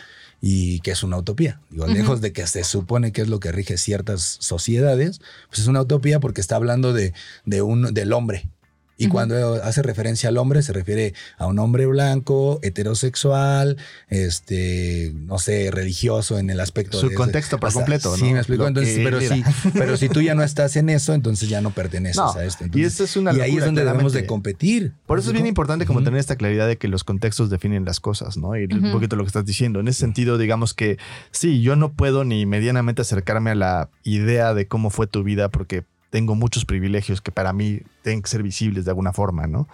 [0.42, 1.60] y que es una utopía.
[1.70, 5.68] Digo, lejos de que se supone que es lo que rige ciertas sociedades, pues es
[5.68, 7.14] una utopía porque está hablando de,
[7.46, 8.50] de un, del hombre.
[8.98, 13.78] Y cuando hace referencia al hombre, se refiere a un hombre blanco, heterosexual,
[14.10, 18.32] este, no sé, religioso en el aspecto Su de- contexto por completo, Sí, ¿no?
[18.32, 18.64] me explico.
[18.64, 19.54] Lo Entonces, pero sí, era.
[19.74, 22.64] pero si tú ya no estás en eso, entonces ya no perteneces No, a esto.
[22.64, 24.94] y Entonces, esta es una y ahí es donde debemos de competir.
[25.06, 28.00] Por eso es bien importante como tener esta claridad de que los contextos definen las
[28.00, 28.56] cosas, ¿no?
[28.58, 29.80] Y un poquito lo que estás diciendo.
[29.80, 30.98] En ese sentido, digamos que
[31.32, 35.50] sí, yo no puedo ni medianamente acercarme a la idea de cómo fue tu vida
[35.50, 35.84] porque
[36.16, 39.68] tengo muchos privilegios que para mí tienen que ser visibles de alguna forma, ¿no?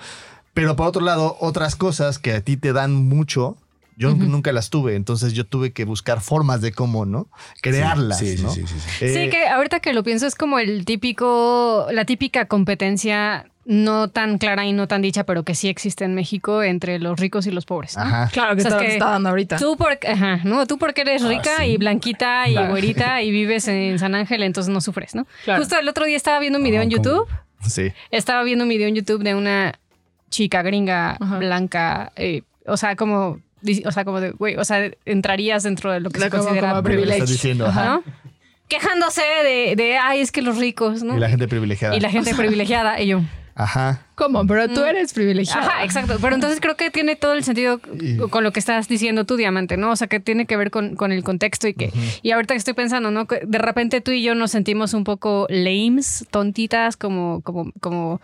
[0.56, 3.58] Pero por otro lado, otras cosas que a ti te dan mucho,
[3.95, 4.95] yo nunca las tuve.
[4.95, 7.27] Entonces yo tuve que buscar formas de cómo, ¿no?
[7.62, 8.49] Crearlas, Sí, sí, ¿no?
[8.49, 9.06] sí, sí, sí.
[9.06, 14.08] Eh, Sí, que ahorita que lo pienso es como el típico, la típica competencia no
[14.10, 17.45] tan clara y no tan dicha, pero que sí existe en México entre los ricos
[17.45, 17.95] y los pobres.
[17.95, 18.04] ¿no?
[18.04, 18.30] Ajá.
[18.34, 19.58] Claro que O sea, es que está dando ahorita.
[19.58, 20.65] Tú porque, ajá, ¿no?
[20.65, 21.65] Tú porque eres Ah, rica sí.
[21.65, 22.69] y blanquita y Claro.
[22.71, 25.28] güerita y vives en San Ángel, entonces no sufres, ¿no?
[25.43, 25.60] Claro.
[25.62, 27.04] Justo el otro día estaba viendo un video Ah, en ¿cómo?
[27.04, 27.28] YouTube.
[27.67, 27.91] Sí.
[28.10, 29.74] Estaba viendo un video en YouTube de una
[30.32, 31.38] chica gringa Ajá.
[31.38, 33.39] blanca, eh, o sea, como,
[33.86, 36.43] o sea, como de, güey, o sea, entrarías dentro de lo que La se como-
[36.45, 37.86] considera como privilegio, estás diciendo, ajá.
[37.86, 38.04] ¿no?
[38.67, 41.15] Quejándose de, de, ay, es que los ricos, ¿no?
[41.17, 41.95] Y la gente privilegiada.
[41.95, 43.21] Y la gente privilegiada, y yo.
[43.56, 44.02] Ajá.
[44.16, 44.46] ¿Cómo?
[44.48, 44.86] Pero tú Mm.
[44.86, 45.68] eres privilegiada.
[45.68, 46.18] Ajá, exacto.
[46.22, 47.80] Pero entonces creo que tiene todo el sentido
[48.30, 49.92] con lo que estás diciendo tú, Diamante, ¿no?
[49.92, 51.92] O sea, que tiene que ver con, con el contexto y que...
[52.22, 53.26] Y ahorita que estoy pensando, ¿no?
[53.26, 57.42] De repente tú y yo nos sentimos un poco lames, tontitas, como...
[57.42, 58.22] como, como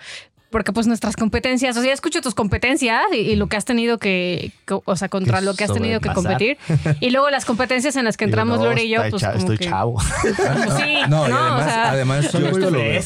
[0.49, 3.65] porque pues nuestras competencias, o sea, ya escucho tus competencias y, y lo que has
[3.65, 4.51] tenido que,
[4.85, 6.57] o sea, contra Que lo que has tenido que competir.
[7.01, 9.39] Y luego las competencias en las que entramos no, Lore y yo, pues cha- como
[9.43, 10.01] estoy que- chavo.
[10.21, 10.35] pues,
[10.77, 13.01] sí, No, y no, o además, sea, además yo esto lo veo.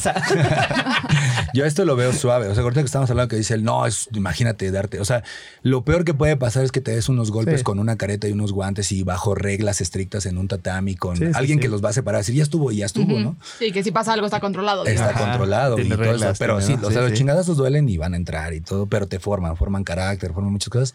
[1.54, 2.48] Yo esto lo veo suave.
[2.48, 5.00] O sea, ahorita que estamos hablando que dice, el, no, es, imagínate darte.
[5.00, 5.22] O sea,
[5.62, 7.64] lo peor que puede pasar es que te des unos golpes Sí.
[7.64, 11.26] con una careta y unos guantes y bajo reglas estrictas en un tatami con Sí,
[11.26, 11.62] sí, alguien sí.
[11.62, 12.20] que los va a separar.
[12.20, 13.36] Decir, ya estuvo y ya estuvo, ¿no?
[13.58, 14.86] Sí, que si pasa algo está controlado.
[14.86, 16.32] Está Ajá, controlado y todo eso.
[16.38, 17.14] Pero sí, o sea, sí.
[17.32, 20.68] Chingadazos duelen y van a entrar y todo, pero te forman, forman carácter, forman muchas
[20.68, 20.94] cosas.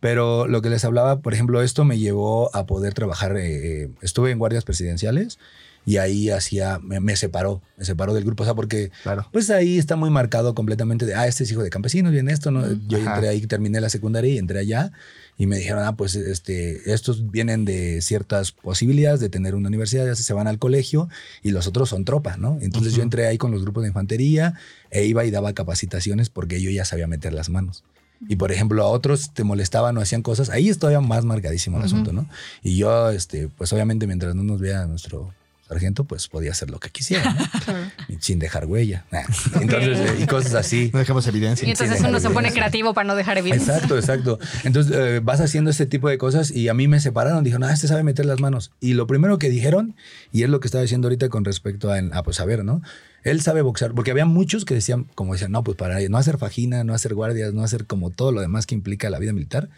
[0.00, 3.36] Pero lo que les hablaba, por ejemplo, esto me llevó a poder trabajar.
[3.36, 5.38] eh, eh, estuve en guardias presidenciales
[5.86, 8.42] y ahí hacía, me, me separó, me separó del grupo.
[8.42, 9.26] O sea, porque Claro.
[9.32, 12.50] pues ahí está muy marcado completamente de, ah, este es hijo de campesinos, bien esto,
[12.50, 12.62] ¿no?
[12.86, 13.14] Yo Ajá.
[13.14, 14.92] entré ahí, terminé la secundaria y entré allá
[15.38, 20.04] y me dijeron, ah, pues este, estos vienen de ciertas posibilidades de tener una universidad,
[20.04, 21.08] ya se van al colegio
[21.42, 22.58] y los otros son tropa, ¿no?
[22.60, 24.54] Entonces yo entré ahí con los grupos de infantería
[24.90, 27.84] e iba y daba capacitaciones porque yo ya sabía meter las manos.
[28.28, 31.78] Y por ejemplo, a otros te molestaban o hacían cosas, ahí es todavía más marcadísimo
[31.78, 32.28] el asunto, ¿no?
[32.64, 35.32] Y yo, este, pues obviamente mientras no nos vea nuestro
[35.68, 38.18] sargento, pues podía hacer lo que quisiera, ¿no?
[38.20, 39.04] Sin dejar huella.
[39.60, 40.90] Entonces, eh, y cosas así.
[40.92, 41.66] No dejemos evidencia.
[41.68, 43.74] y entonces uno se pone creativo para no dejar evidencia.
[43.74, 44.38] Exacto, exacto.
[44.64, 47.44] Entonces eh, vas haciendo este tipo de cosas y a mí me separaron.
[47.44, 48.72] Dijeron, ah, este sabe meter las manos.
[48.80, 49.94] Y lo primero que dijeron,
[50.32, 52.82] y es lo que estaba diciendo ahorita con respecto a, a, pues a ver, ¿no?
[53.24, 56.38] Él sabe boxear, porque había muchos que decían, como decían, no, pues para no hacer
[56.38, 59.68] fajina, no hacer guardias, no hacer como todo lo demás que implica la vida militar,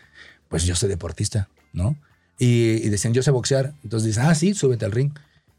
[0.48, 1.96] pues yo soy deportista, ¿no?
[2.38, 3.74] Y, y decían, yo sé boxear.
[3.82, 5.12] Entonces dicen, ah, sí, súbete al ring.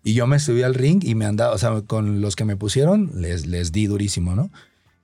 [0.04, 2.56] Y yo me subí al ring y me andaba, o sea, con los que me
[2.56, 4.50] pusieron, les, les di durísimo, ¿no?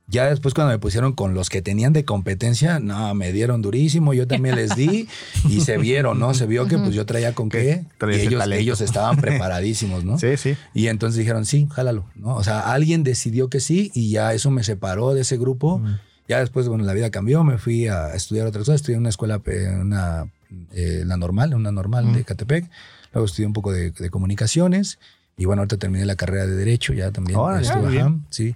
[0.10, 4.14] Ya después cuando me pusieron con los que tenían de competencia, no, me dieron durísimo,
[4.14, 5.10] yo también les di
[5.50, 6.34] y se vieron, ¿no?
[6.34, 10.18] Se vio que pues yo traía con qué y el ellos, ellos estaban preparadísimos, ¿no?
[10.18, 10.56] Sí, sí.
[10.74, 12.36] Y entonces dijeron, sí, jálalo, ¿no?
[12.36, 15.82] O sea, alguien decidió que sí y ya eso me separó de ese grupo.
[16.30, 19.10] Ya después, bueno, la vida cambió, me fui a estudiar otras cosas, estudié en una
[19.10, 20.32] escuela, eh, una,
[20.72, 22.70] eh, la normal, una normal de Catepec,
[23.18, 25.00] luego estudié un poco de, de comunicaciones
[25.38, 27.38] y bueno, ahorita terminé la carrera de Derecho ya también.
[27.40, 28.56] Órale, estuve, muy ajá, sí.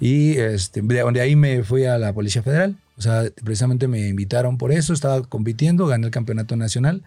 [0.00, 4.08] Y este, de donde ahí me fui a la Policía Federal, o sea, precisamente me
[4.08, 7.02] invitaron por eso, estaba compitiendo, gané el campeonato nacional,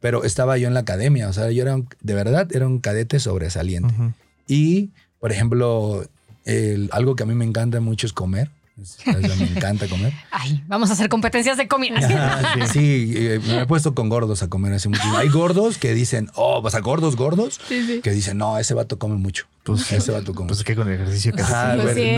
[0.00, 2.78] pero estaba yo en la academia, o sea, yo era, un- de verdad, era un
[2.78, 3.92] cadete sobresaliente.
[3.94, 4.12] Ujú.
[4.46, 6.04] Y, por ejemplo,
[6.44, 8.50] el- algo que a mí me encanta mucho es comer.
[8.80, 10.12] Es- me encanta comer.
[10.32, 11.98] Ay, vamos a hacer competencias de comida.
[11.98, 15.02] Ajá, sí, eh, me he puesto con gordos a comer hace mucho.
[15.16, 19.14] Hay gordos que dicen, oh, vas a gordos, gordos, que dicen, no, ese vato come
[19.16, 19.46] mucho.
[19.62, 20.66] Pues, ese vato come Pues mucho.
[20.66, 22.16] que con el ejercicio que Ajá, Pues sí,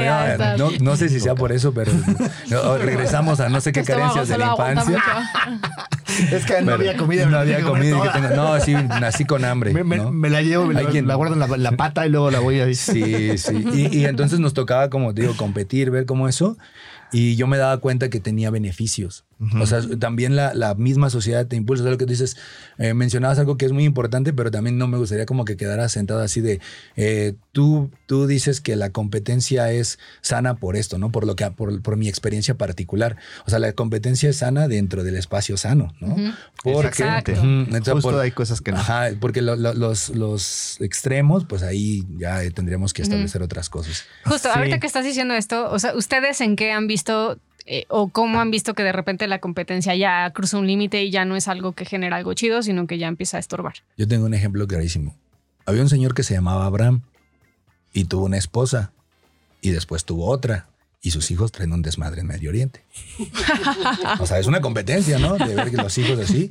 [0.59, 1.93] no, no, no sé si sea por eso, pero
[2.49, 5.03] no, regresamos a no sé qué carencias de la infancia.
[6.33, 7.27] Es que no había comida.
[7.27, 8.03] No había comida.
[8.03, 9.73] que tengo- no, sí, nací con hambre.
[9.73, 10.13] Me, me- ¿no?
[10.13, 12.41] me la llevo, me la, quien- la guardo en la, la pata y luego la
[12.41, 13.65] voy a Sí, sí.
[13.73, 16.57] Y, y entonces nos tocaba, como te digo, competir, ver cómo eso.
[17.13, 19.25] Y yo me daba cuenta que tenía beneficios.
[19.61, 21.83] O sea, también la, la misma sociedad te impulsa.
[21.83, 22.39] O sea, lo que tú dices,
[22.79, 25.89] eh, mencionabas algo que es muy importante, pero también no me gustaría como que quedara
[25.91, 26.61] sentado así de,
[26.97, 31.13] eh, tú, tú dices que la competencia es sana por esto, ¿no?
[31.13, 33.17] Por lo que, por, por mi experiencia particular.
[33.47, 36.17] O sea, la competencia es sana dentro del espacio sano, ¿no?
[36.65, 37.33] Porque, Exacto.
[37.33, 38.79] Ujú, entonces, Justo por- hay cosas que no.
[38.79, 43.69] Ajá, porque lo- lo- los, los extremos, pues ahí ya eh, tendríamos que establecer otras
[43.69, 44.05] cosas.
[44.25, 44.59] Justo, Sí.
[44.59, 48.41] ahorita que estás diciendo esto, o sea, ¿ustedes en qué han visto eh, o cómo
[48.41, 51.49] han visto que de repente la competencia ya cruza un límite y ya no es
[51.49, 53.75] algo que genera algo chido, sino que ya empieza a estorbar?
[53.97, 55.15] Yo tengo un ejemplo clarísimo.
[55.67, 57.03] Había un señor que se llamaba Abraham
[57.93, 58.93] y tuvo una esposa
[59.61, 60.69] y después tuvo otra
[61.07, 62.85] y sus hijos traen un desmadre en Medio Oriente.
[64.19, 65.35] O sea, es una competencia, ¿no?
[65.37, 66.51] De ver que los hijos así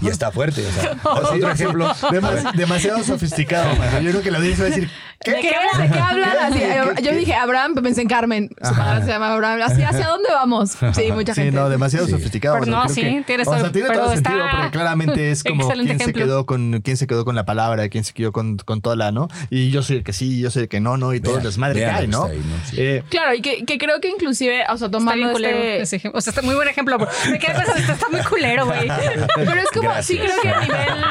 [0.00, 0.64] y está fuerte.
[0.66, 1.92] O sea, otro ejemplo.
[2.12, 4.00] Demas- demasiado sofisticado, mano.
[4.00, 4.88] Yo creo que la audiencia va a decir,
[5.24, 5.50] ¿De qué,
[5.82, 6.36] ¿De qué hablan?
[6.40, 6.60] Así,
[7.02, 8.50] yo dije Abraham, pensé en Carmen.
[8.62, 9.60] Su madre se llama Abraham.
[9.64, 10.70] Así, ¿hacia dónde vamos?
[10.94, 11.56] Sí, mucha Sí, gente.
[11.56, 12.12] no, demasiado Sí.
[12.12, 12.58] sofisticado.
[12.60, 14.70] Pero o sea, no, sí, que- tienes o sea, tiene pero todo está- sentido, porque
[14.70, 18.12] claramente es como quién se, quedó con, quién se quedó con la palabra, quién se
[18.12, 19.28] quedó con, con toda la, ¿no?
[19.50, 21.42] Y yo soy el que sí, yo soy el que no, no, y todo el
[21.42, 22.26] desmadre que hay, ¿no?
[22.26, 22.70] está ahí, ¿no?
[22.70, 22.76] Sí.
[22.78, 25.82] Eh, Claro, y que, que creo que inclusive, o sea, Está tomando bien culero este-
[25.82, 26.18] ese ejemplo.
[26.18, 26.98] O sea, está muy buen ejemplo.
[27.30, 28.88] Me quedé pensando, esto está muy culero, güey.
[29.36, 30.40] Pero es como, sí Gracias.
[30.40, 31.04] creo que a nivel,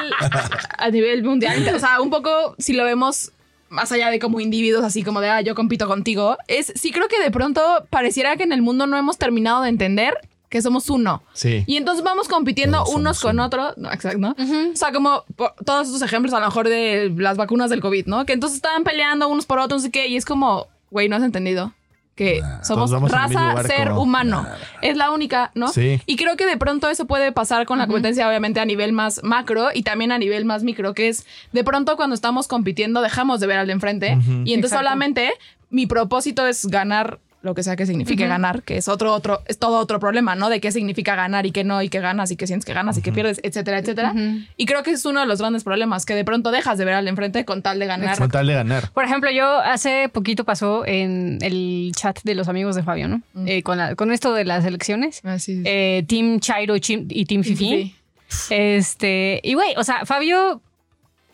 [0.78, 3.32] a nivel mundial, o sea, un poco si lo vemos
[3.70, 7.08] más allá de como individuos, así como de, ah, yo compito contigo, es, sí creo
[7.08, 10.14] que de pronto pareciera que en el mundo no hemos terminado de entender
[10.50, 11.24] que somos uno.
[11.34, 11.64] sí.
[11.68, 13.46] Y entonces vamos compitiendo Todos unos con uno.
[13.48, 13.74] otros.
[13.78, 14.36] No, exacto, ¿no?
[14.72, 18.06] O sea, como por- todos estos ejemplos a lo mejor de las vacunas del COVID,
[18.06, 18.26] ¿no?
[18.26, 21.18] Que entonces estaban peleando unos por otros, no sé qué, y es como, güey, no
[21.18, 21.74] has entendido.
[22.16, 24.48] Que somos raza, ser humano.
[24.82, 25.68] Es la única, ¿no?
[25.68, 26.00] Sí.
[26.06, 29.22] Y creo que de pronto eso puede pasar con la competencia, obviamente, a nivel más
[29.24, 33.42] macro y también a nivel más micro, que es de pronto cuando estamos compitiendo dejamos
[33.42, 34.78] de ver al de enfrente y entonces Exacto.
[34.78, 35.34] solamente
[35.70, 39.58] mi propósito es ganar lo que sea que signifique ganar, que es otro, otro, es
[39.58, 40.50] todo otro problema, ¿no?
[40.50, 42.98] De qué significa ganar y qué no, y qué ganas y qué sientes que ganas
[42.98, 44.14] y qué pierdes, etcétera, etcétera.
[44.58, 46.96] Y creo que es uno de los grandes problemas, que de pronto dejas de ver
[46.96, 48.18] al enfrente con tal de ganar.
[48.18, 48.92] Con tal de ganar.
[48.92, 53.22] Por ejemplo, yo hace poquito pasó en el chat de los amigos de Fabio, ¿no?
[53.46, 55.22] Eh, con, la- con esto de las elecciones.
[55.24, 55.60] Así es.
[55.66, 57.96] Eh, Team Chairo chim- y Team Fifi.
[58.50, 60.62] Este, y güey, o sea, Fabio,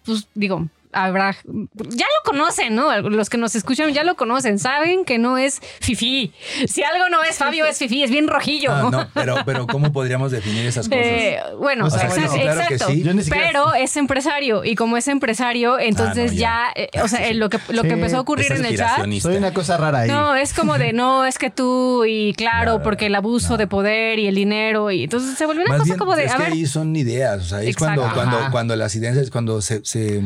[0.06, 3.00] pues digo, habrá, ya lo conocen, ¿no?
[3.02, 6.34] Los que nos escuchan ya lo conocen, saben que no es Fifi.
[6.68, 8.72] Si algo no es Fabio, es Fifi, es bien rojillo.
[8.72, 11.04] Ah, no, pero, pero ¿cómo podríamos definir esas cosas?
[11.06, 13.04] Eh, bueno, O sea, exacto, bueno, claro que sí.
[13.04, 16.82] Yo ni siquiera- pero es empresario y como es empresario, entonces Ah, no, ya, ya.
[16.84, 19.06] eh, o sea, eh, lo que lo que empezó a ocurrir en el chat.
[19.22, 20.10] Soy una cosa rara ahí.
[20.10, 23.58] no, es como de no, es que tú y claro, No, porque el abuso no.
[23.58, 26.26] de poder y el dinero y entonces se volvió una Más cosa bien, como de,
[26.26, 28.02] es a que ver, ahí son ideas, o sea, es Exacto.
[28.02, 28.52] cuando, cuando, Ajá.
[28.52, 30.24] cuando las ideas, es cuando se, se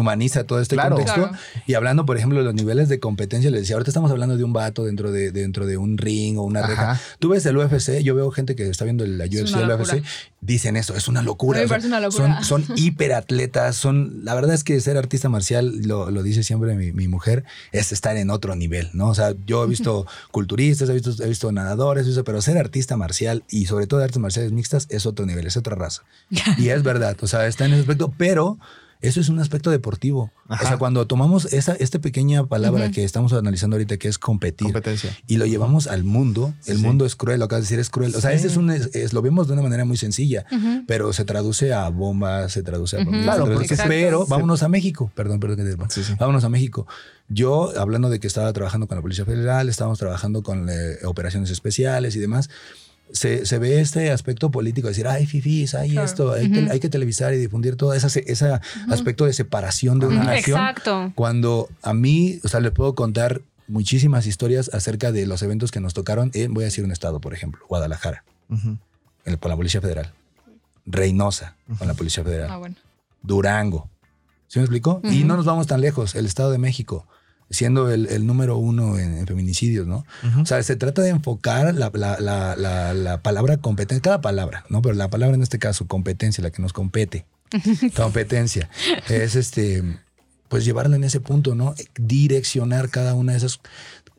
[0.00, 0.96] deshumaniza todo este Claro.
[0.96, 1.28] contexto.
[1.28, 1.38] Claro.
[1.66, 4.44] Y hablando, por ejemplo, de los niveles de competencia, les decía, ahorita estamos hablando de
[4.44, 6.68] un vato dentro de, dentro de un ring o una Ajá.
[6.68, 7.00] reja.
[7.18, 9.80] Tú ves el UFC, yo veo gente que está viendo la Es UFC, una el.
[9.80, 10.02] UFC,
[10.40, 11.58] dicen eso, es una locura.
[11.58, 12.42] O sea, parece una locura.
[12.42, 16.74] Son, son hiperatletas, son, la verdad es que ser artista marcial, lo, lo dice siempre
[16.74, 19.08] mi, mi mujer, es estar en otro nivel, ¿no?
[19.08, 22.96] O sea, yo he visto culturistas, he visto, he visto nadadores, eso, pero ser artista
[22.96, 26.02] marcial y sobre todo de artes marciales mixtas es otro nivel, es otra raza.
[26.58, 28.58] Y es verdad, o sea, está en ese aspecto, pero
[29.00, 30.30] eso es un aspecto deportivo.
[30.48, 30.64] Ajá.
[30.64, 34.66] O sea, cuando tomamos esa esta pequeña palabra que estamos analizando ahorita, que es competir,
[34.66, 35.16] Competencia.
[35.26, 36.82] y lo llevamos al mundo, el Sí.
[36.82, 38.14] mundo es cruel, lo acabas de decir es cruel.
[38.14, 38.36] O sea, Sí.
[38.36, 40.44] ese es un, es- es- lo vemos de una manera muy sencilla,
[40.86, 45.10] pero se traduce a bombas, se traduce a bombas, Claro, porque pero vámonos a México,
[45.14, 46.14] perdón, perdón que te Sí, sí.
[46.18, 46.86] vámonos a México.
[47.28, 51.50] Yo, hablando de que estaba trabajando con la Policía Federal, estábamos trabajando con eh, operaciones
[51.50, 52.50] especiales y demás,
[53.12, 56.04] se, se ve este aspecto político, decir, ay, fifis, hay Claro.
[56.06, 60.06] esto, hay, que, hay que televisar y difundir todo ese, ese aspecto de separación de
[60.06, 60.58] una nación.
[60.60, 61.12] Exacto.
[61.14, 65.80] Cuando a mí, o sea, le puedo contar muchísimas historias acerca de los eventos que
[65.80, 70.12] nos tocaron en, voy a decir un estado, por ejemplo, Guadalajara, con la Policía Federal,
[70.86, 72.74] Reynosa, con la Policía Federal, Ah, bueno.
[73.22, 73.88] Durango.
[74.48, 75.00] ¿Sí me explico?
[75.04, 77.06] Y no nos vamos tan lejos, el Estado de México,
[77.50, 80.04] siendo el, el número uno en, en feminicidios, ¿no?
[80.40, 84.64] O sea, se trata de enfocar la, la- la- la- la palabra competencia, cada palabra,
[84.68, 84.80] ¿no?
[84.82, 87.26] Pero la palabra en este caso, competencia, la que nos compete,
[87.96, 88.70] competencia,
[89.08, 89.82] es este,
[90.48, 91.74] pues llevarla en ese punto, ¿no?
[91.98, 93.60] Direccionar cada una de esas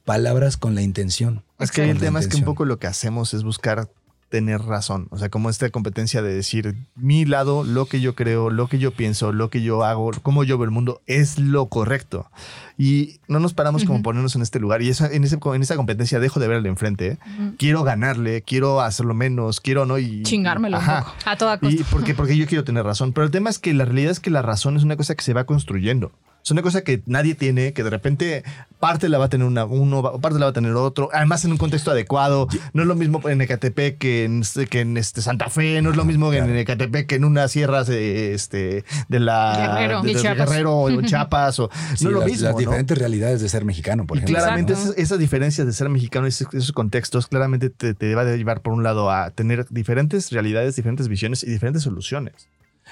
[0.05, 1.43] palabras con la intención.
[1.59, 3.89] Es que el tema es que un poco lo que hacemos es buscar
[4.31, 5.07] tener razón.
[5.11, 8.79] O sea, como esta competencia de decir mi lado, lo que yo creo, lo que
[8.79, 12.31] yo pienso, lo que yo hago, cómo yo veo el mundo, es lo correcto.
[12.77, 14.03] Y no nos paramos como Ujú.
[14.03, 14.81] ponernos en este lugar.
[14.81, 17.07] Y eso, en, ese, en esa competencia dejo de ver al de enfrente.
[17.07, 17.17] ¿eh?
[17.59, 19.99] Quiero ganarle, quiero hacerlo menos, quiero no.
[19.99, 20.99] Y, Chingármelo un Ajá.
[21.03, 21.15] poco.
[21.25, 21.75] A toda costa.
[21.75, 23.11] Y porque, porque yo quiero tener razón.
[23.13, 25.23] Pero el tema es que la realidad es que la razón es una cosa que
[25.23, 26.11] se va construyendo.
[26.43, 28.43] Es una cosa que nadie tiene, que de repente
[28.79, 31.09] parte la va a tener una, uno, parte la va a tener otro.
[31.13, 32.47] Además, en un contexto adecuado.
[32.73, 35.81] No es lo mismo en Ecatepec que en, que en este Santa Fe.
[35.83, 36.57] No es lo mismo en Claro.
[36.59, 40.01] Ecatepec que en unas sierras de, este, de la Guerrero.
[40.01, 40.49] de, De de Chiapas.
[40.49, 41.59] Guerrero o en Chiapas.
[41.59, 42.43] O, Sí, no es lo las, mismo.
[42.45, 42.59] las ¿no?
[42.59, 44.37] diferentes realidades de ser mexicano, por Y ejemplo.
[44.39, 48.35] claramente esas, esas diferencias de ser mexicano, esos, esos contextos, claramente te, te va a
[48.35, 52.47] llevar por un lado a tener diferentes realidades, diferentes visiones y diferentes soluciones.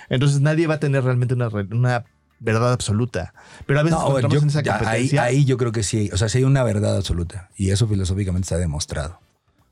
[0.09, 2.05] Entonces nadie va a tener realmente una, re- una
[2.39, 3.33] verdad absoluta.
[3.65, 6.29] Pero a veces No, yo- en esa ahí, ahí yo creo que sí, o sea,
[6.29, 9.19] sí hay una verdad absoluta y eso filosóficamente está demostrado.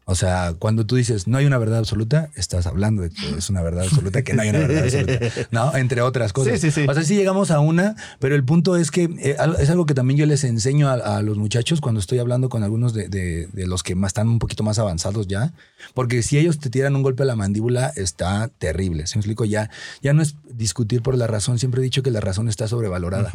[0.09, 3.49] O sea, cuando tú dices no hay una verdad absoluta, estás hablando de que es
[3.49, 5.19] una verdad absoluta, que no hay una verdad absoluta,
[5.51, 5.75] ¿no?
[5.75, 6.61] Entre otras cosas.
[6.61, 6.87] Sí, sí, sí.
[6.89, 9.93] O sea, sí llegamos a una, pero el punto es que eh, es algo que
[9.93, 13.47] también yo les enseño a, a los muchachos cuando estoy hablando con algunos de, de-
[13.51, 15.51] de los que más están un poquito más avanzados ya,
[15.93, 19.07] porque si ellos te tiran un golpe a la mandíbula, está terrible.
[19.07, 19.43] ¿Se me explico?
[19.43, 19.69] Ya,
[20.01, 23.29] ya no es discutir por la razón, siempre he dicho que la razón está sobrevalorada.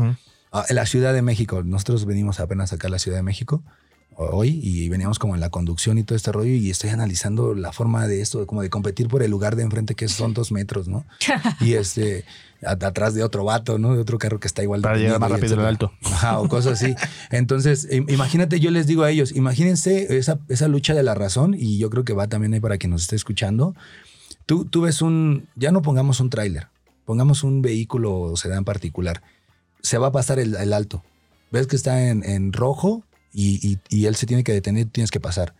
[0.50, 3.62] Ah, en la Ciudad de México, nosotros venimos apenas acá a la Ciudad de México
[4.16, 7.72] hoy y veníamos como en la conducción y todo este rollo y estoy analizando la
[7.72, 10.88] forma de esto, como de competir por el lugar de enfrente que son dos metros,
[10.88, 11.04] ¿no?
[11.60, 12.24] Y este,
[12.64, 13.94] a- atrás de otro vato, ¿no?
[13.94, 14.80] De otro carro que está igual.
[14.82, 15.92] Para llegar más rápido al alto.
[16.04, 16.94] Ajá, o cosas así.
[17.30, 21.54] Entonces, im- imagínate, yo les digo a ellos, imagínense esa, esa lucha de la razón
[21.58, 23.74] y yo creo que va también ahí para quien nos esté escuchando.
[24.46, 26.68] Tú, tú ves un, ya no pongamos un tráiler,
[27.04, 29.22] pongamos un vehículo o sedán particular.
[29.82, 31.02] Se va a pasar el, el alto.
[31.50, 35.10] Ves que está en, en rojo y, y- y él se tiene que detener, tienes
[35.10, 35.54] que pasar.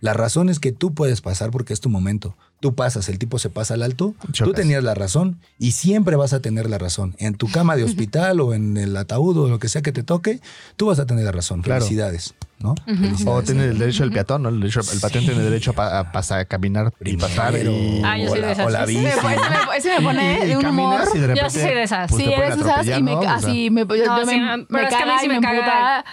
[0.00, 2.36] La razón es que tú puedes pasar porque es tu momento.
[2.60, 4.54] Tú pasas, el tipo se pasa al alto, tú Chocas.
[4.54, 7.16] tenías la razón y siempre vas a tener la razón.
[7.18, 10.04] En tu cama de hospital o en el ataúd o lo que sea que te
[10.04, 10.40] toque,
[10.76, 11.62] tú vas a tener la razón.
[11.62, 11.80] Claro.
[11.84, 12.70] Felicidades, ¿no?
[12.72, 12.78] Ujú.
[12.86, 13.26] Felicidades.
[13.26, 14.50] O tiene el derecho del peatón, ¿no?
[14.50, 17.52] El, derecho, el patrón tiene derecho a, pa- a pasar, a caminar y pasar.
[17.54, 18.66] Primero, Y, Ah, yo o soy la- de esas.
[18.66, 19.26] o la Sí, Ese bici.
[19.26, 21.00] me, ese me- ese me pone y de un humor.
[21.12, 22.08] y de Yo repente, sí soy de esas.
[22.10, 23.12] pues, sí, eres esas y me.
[23.14, 25.26] O así me, yo- yo No, me, sí, me pero es que a mí sí
[25.26, 26.04] y me me caga.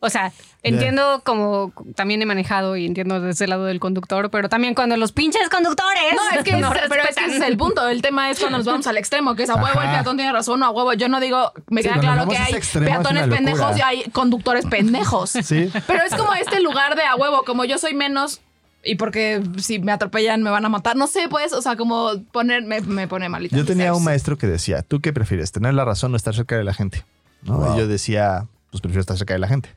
[0.00, 0.30] O sea,
[0.62, 4.96] entiendo como también he manejado y entiendo desde el lado del conductor, pero también cuando
[4.96, 6.02] los pinches conductores.
[6.14, 7.30] No, es que, no es- pero es que respetan.
[7.30, 7.88] ese es el punto.
[7.88, 10.32] El tema es cuando nos vamos al extremo, que es a huevo el peatón tiene
[10.32, 10.92] razón o a huevo.
[10.92, 15.30] Yo no digo, me Sí, queda claro que hay peatones pendejos y hay conductores pendejos.
[15.42, 15.70] Sí.
[15.86, 18.40] Pero es como este lugar de a huevo, como yo soy menos
[18.84, 20.94] y porque si me atropellan me van a matar.
[20.96, 23.56] No sé, pues, o sea, como poner, me, me pone malita.
[23.56, 25.52] Yo tenía un maestro que decía, ¿tú qué prefieres?
[25.52, 27.04] ¿Tener la razón o estar cerca de la gente?
[27.42, 27.58] ¿No?
[27.58, 27.74] Wow.
[27.74, 29.70] Y yo decía, pues prefiero estar cerca de la gente.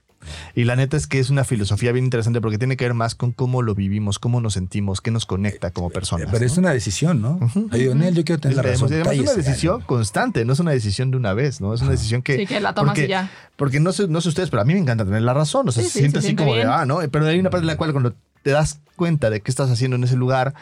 [0.55, 3.15] Y la neta es que es una filosofía bien interesante porque tiene que ver más
[3.15, 6.30] con cómo lo vivimos, cómo nos sentimos, qué nos conecta como personas.
[6.32, 7.39] Pero es una decisión, ¿no?
[7.41, 7.70] Ujú.
[7.72, 8.91] Yo digo, Nel, yo quiero tener la razón.
[8.91, 11.74] además es una decisión constante, no es una decisión de una vez, ¿no?
[11.74, 12.38] Es una decisión que...
[12.38, 13.30] Sí, que la tomas porque, y ya.
[13.55, 15.67] Porque no sé, no sé ustedes, pero a mí me encanta tener la razón.
[15.70, 16.99] O sea, Sí, se sí, siente se así siente como de, ah, ¿no?
[17.11, 18.13] Pero hay una parte en la cual cuando
[18.43, 20.53] te das cuenta de qué estás haciendo en ese lugar,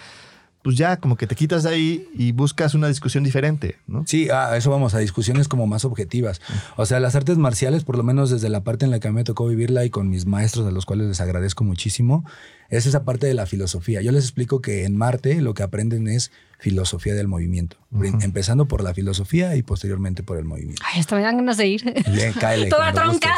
[0.68, 4.04] pues ya como que te quitas ahí y buscas una discusión diferente, ¿no?
[4.06, 6.42] Sí, a eso vamos, a discusiones como más objetivas.
[6.76, 9.12] O sea, las artes marciales, por lo menos desde la parte en la que a
[9.12, 12.26] mí me tocó vivirla y con mis maestros, a los cuales les agradezco muchísimo,
[12.70, 14.02] es esa parte de la filosofía.
[14.02, 17.78] Yo les explico que en Marte lo que aprenden es filosofía del movimiento,
[18.22, 20.82] empezando por la filosofía y posteriormente por el movimiento.
[20.92, 21.84] Ay, hasta me dan ganas de ir.
[22.12, 22.68] Bien, cáele.
[22.68, 23.30] Toda tronca,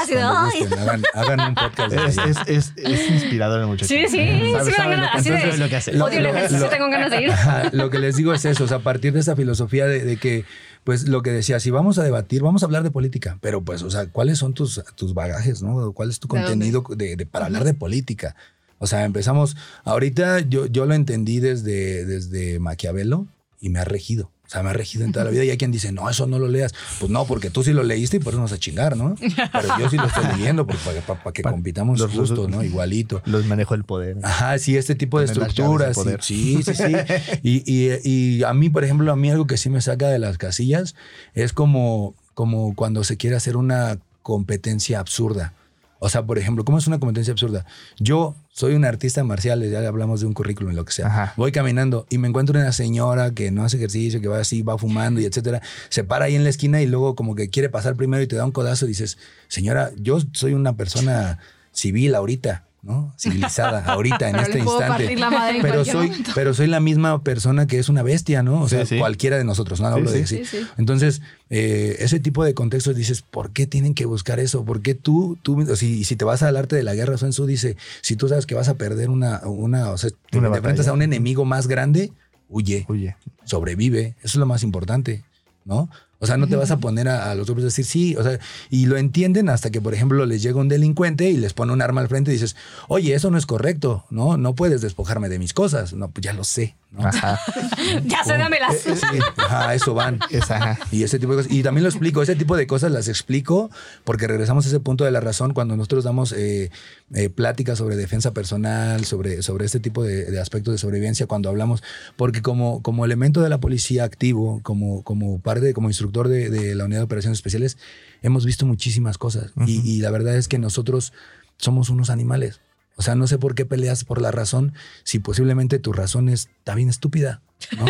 [0.77, 1.93] hagan, hagan un podcast.
[1.93, 3.87] Es, es, es, es inspirador el muchacho.
[3.87, 5.09] Sí, sí, sí me Sabe- dan ganas.
[5.17, 5.91] entonces sabe lo que hace.
[5.93, 7.31] Lo- odio el lo- ejercicio, lo- tengo ganas de ir.
[7.73, 10.15] Lo que les digo es eso, o sea, a partir de esa filosofía de, de
[10.15, 10.45] que,
[10.85, 13.83] pues lo que decía, si vamos a debatir, vamos a hablar de política, pero pues,
[13.83, 15.91] o sea, ¿cuáles son tus, tus bagajes, no?
[15.91, 18.35] ¿Cuál es tu contenido de, de- para hablar de política?
[18.79, 23.27] O sea, empezamos, ahorita yo, yo lo entendí desde, desde Maquiavelo
[23.59, 24.31] y me ha regido.
[24.47, 25.43] O sea, me ha regido en toda la vida.
[25.43, 26.73] Y hay quien dice, no, eso no lo leas.
[26.99, 29.13] Pues no, porque tú sí lo leíste y por eso nos a chingar, ¿no?
[29.19, 32.29] Pero yo sí lo estoy leyendo porque, para, para- para que Pa- compitamos los- los-
[32.29, 32.63] justo, ¿no?
[32.63, 33.21] Igualito.
[33.25, 34.17] Los manejo el poder.
[34.23, 36.03] Ajá, sí, este tipo de estructuras.
[36.03, 36.83] del Sí, sí, sí.
[37.43, 40.17] Y, y- y a mí, por ejemplo, a mí algo que sí me saca de
[40.17, 40.95] las casillas
[41.35, 45.53] es como, como cuando se quiere hacer una competencia absurda.
[45.99, 47.65] O sea, por ejemplo, ¿cómo es una competencia absurda?
[47.99, 51.07] Yo soy un artista marcial, ya hablamos de un currículum y lo que sea.
[51.07, 51.33] Ajá.
[51.35, 54.77] Voy caminando y me encuentro una señora que no hace ejercicio, que va así, va
[54.77, 55.61] fumando y etcétera.
[55.89, 58.37] Se para ahí en la esquina y luego como que quiere pasar primero y te
[58.37, 59.17] da un codazo y dices,
[59.49, 61.39] señora, yo soy una persona
[61.71, 63.13] civil ahorita, ¿no?
[63.17, 65.17] Civilizada, ahorita, en Pero este instante.
[65.61, 66.31] Pero soy, momento.
[66.33, 68.61] pero soy la misma persona que es una bestia, ¿no?
[68.61, 68.97] O sea, sí.
[68.97, 70.37] cualquiera de nosotros, no Sí, hablo de sí.
[70.37, 70.45] sí.
[70.45, 70.67] Sí, sí.
[70.77, 74.63] Entonces, eh, ese tipo de contextos dices, ¿por qué tienen que buscar eso?
[74.63, 77.45] ¿Por qué tú, tú si, si te vas al arte de la guerra, Sun Tzu
[77.45, 80.57] dice, si tú sabes que vas a perder una, una o sea, te, Una te
[80.57, 82.11] enfrentas a un enemigo más grande,
[82.47, 84.15] huye, Oye, sobrevive.
[84.19, 85.23] Eso es lo más importante,
[85.65, 85.89] ¿no?
[86.19, 88.23] O sea, no te vas a poner a, a los otros a decir sí, o
[88.23, 88.39] sea,
[88.69, 91.81] y lo entienden hasta que, por ejemplo, les llega un delincuente y les pone un
[91.81, 92.57] arma al frente y dices,
[92.89, 94.35] oye, eso no es correcto, ¿no?
[94.35, 95.93] No puedes despojarme de mis cosas.
[95.93, 97.07] No, pues ya lo sé, ¿no?
[97.07, 97.39] ajá.
[98.05, 98.75] ya sé, dámelas.
[98.79, 100.19] Sí, ajá, eso van.
[100.29, 100.77] Es ajá.
[100.91, 101.51] Y ese tipo de cosas.
[101.51, 103.69] Y también lo explico, ese tipo de cosas las explico
[104.03, 106.69] porque regresamos a ese punto de la razón cuando nosotros damos eh,
[107.13, 111.47] eh, pláticas sobre defensa personal, sobre, sobre este tipo de, de aspectos de sobrevivencia, cuando
[111.47, 111.81] hablamos,
[112.17, 116.75] porque como, como elemento de la policía activo, como, como parte, como instructor de, de
[116.75, 117.77] la unidad de operaciones especiales,
[118.21, 119.51] hemos visto muchísimas cosas.
[119.65, 121.13] y, y la verdad es que nosotros
[121.57, 122.61] somos unos animales.
[122.95, 126.49] O sea, no sé por qué peleas por la razón si posiblemente tu razón es-
[126.57, 127.41] está bien estúpida,
[127.77, 127.85] ¿no?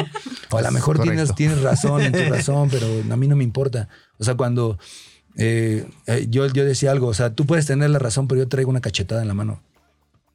[0.52, 1.00] O a lo mejor
[1.36, 3.90] tienes razón en tu razón, pero a mí no me importa.
[4.20, 4.78] O sea, cuando
[5.36, 8.48] eh, eh, yo, yo decía algo, o sea, tú puedes tener la razón, pero yo
[8.48, 9.64] traigo una cachetada en la mano,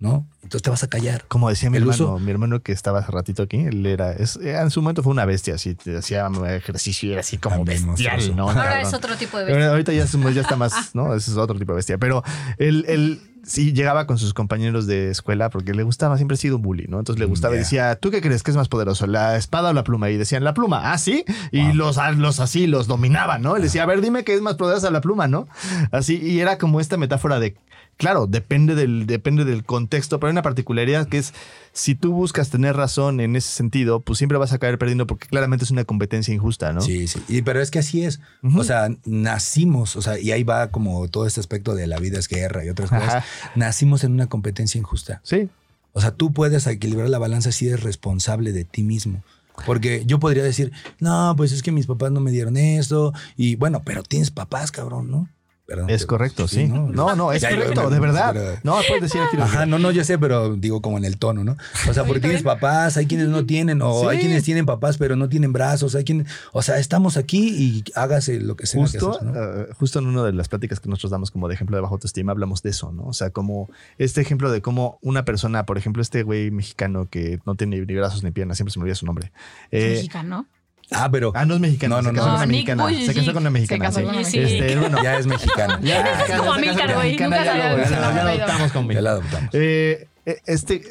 [0.00, 0.26] ¿no?
[0.44, 1.24] Entonces te vas a callar.
[1.26, 4.12] Como decía mi El hermano, uso- mi hermano que estaba hace ratito aquí, él era,
[4.12, 7.64] es- en su momento fue una bestia, así, te hacía ejercicio y era así como
[7.64, 8.20] bestial.
[8.38, 8.80] Ahora Cabrón.
[8.86, 9.70] es otro tipo de Pero bestia.
[9.70, 11.14] ahorita ya, es- ya está más, ¿no?
[11.14, 11.98] Ese es otro tipo de bestia.
[11.98, 12.22] Pero
[12.58, 16.56] él, él sí llegaba con sus compañeros de escuela porque le gustaba, siempre ha sido
[16.56, 16.98] un bully, ¿no?
[16.98, 19.72] Entonces le gustaba y decía, ¿tú qué crees que es más poderoso, la espada o
[19.74, 20.08] la pluma?
[20.10, 21.24] Y decían, la pluma, ah, sí.
[21.52, 23.56] Y los, los así, los dominaban, ¿no?
[23.56, 25.46] Él decía, a ver, dime qué es más poderosa la pluma, ¿no?
[25.90, 27.54] Así, y era como esta metáfora de,
[27.98, 31.32] claro, depende del, depende del contexto, pero una particularidad que es,
[31.72, 35.26] si tú buscas tener razón en ese sentido, pues siempre vas a caer perdiendo porque
[35.26, 36.80] claramente es una competencia injusta, ¿no?
[36.80, 37.22] Sí, sí.
[37.28, 38.20] Y, pero es que así es.
[38.56, 42.18] O sea, nacimos, o sea, y ahí va como todo este aspecto de la vida
[42.18, 43.14] es guerra y otras cosas.
[43.14, 43.24] Ajá.
[43.54, 45.20] Nacimos en una competencia injusta.
[45.24, 45.48] Sí.
[45.92, 49.22] O sea, tú puedes equilibrar la balanza si eres responsable de ti mismo.
[49.66, 53.12] Porque yo podría decir, no, pues es que mis papás no me dieron esto.
[53.36, 55.28] Y bueno, pero tienes papás, cabrón, ¿no?
[55.66, 56.66] Perdón, Es correcto, sí.
[56.68, 58.32] No, no, es Ya, correcto, yo- de verdad.
[58.34, 59.38] pero- No, puedes decir aquí.
[59.40, 61.56] Ajá, no, no, yo sé, pero digo como en el tono, ¿no?
[61.88, 64.06] O sea, porque tienes papás, hay quienes no tienen, o Sí.
[64.08, 67.84] hay quienes tienen papás, pero no tienen brazos, hay quienes, o sea, estamos aquí y
[67.94, 68.82] hágase lo que sea.
[68.82, 69.60] Justo, que hacer, ¿no?
[69.62, 71.94] eh, justo en una de las pláticas que nosotros damos como de ejemplo de bajo
[71.94, 73.04] autoestima, hablamos de eso, ¿no?
[73.04, 77.40] O sea, como este ejemplo de cómo una persona, por ejemplo, este güey mexicano que
[77.46, 79.32] no tiene ni brazos ni piernas, siempre se me olvida su nombre.
[79.70, 80.46] Eh, Mexicano.
[80.90, 81.96] Ah, pero Ah, no es mexicana.
[81.96, 82.32] No, no, se casó no.
[82.32, 82.88] con una Nick mexicana.
[83.06, 83.84] Se casó con una se mexicana.
[83.84, 84.04] casó sí.
[84.04, 84.38] con una Sí.
[84.38, 85.80] Este, bueno, ya es mexicana.
[85.82, 87.16] ya es mexicana, como se casó con Amílcar, güey.
[87.18, 89.50] ya sabía lo- que se ya lo- ya lo llamaba adoptamos con Ya la adoptamos.
[89.54, 90.82] Eh, eh, este,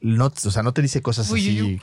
[0.00, 1.80] no, o sea, no te dice cosas Uy, así.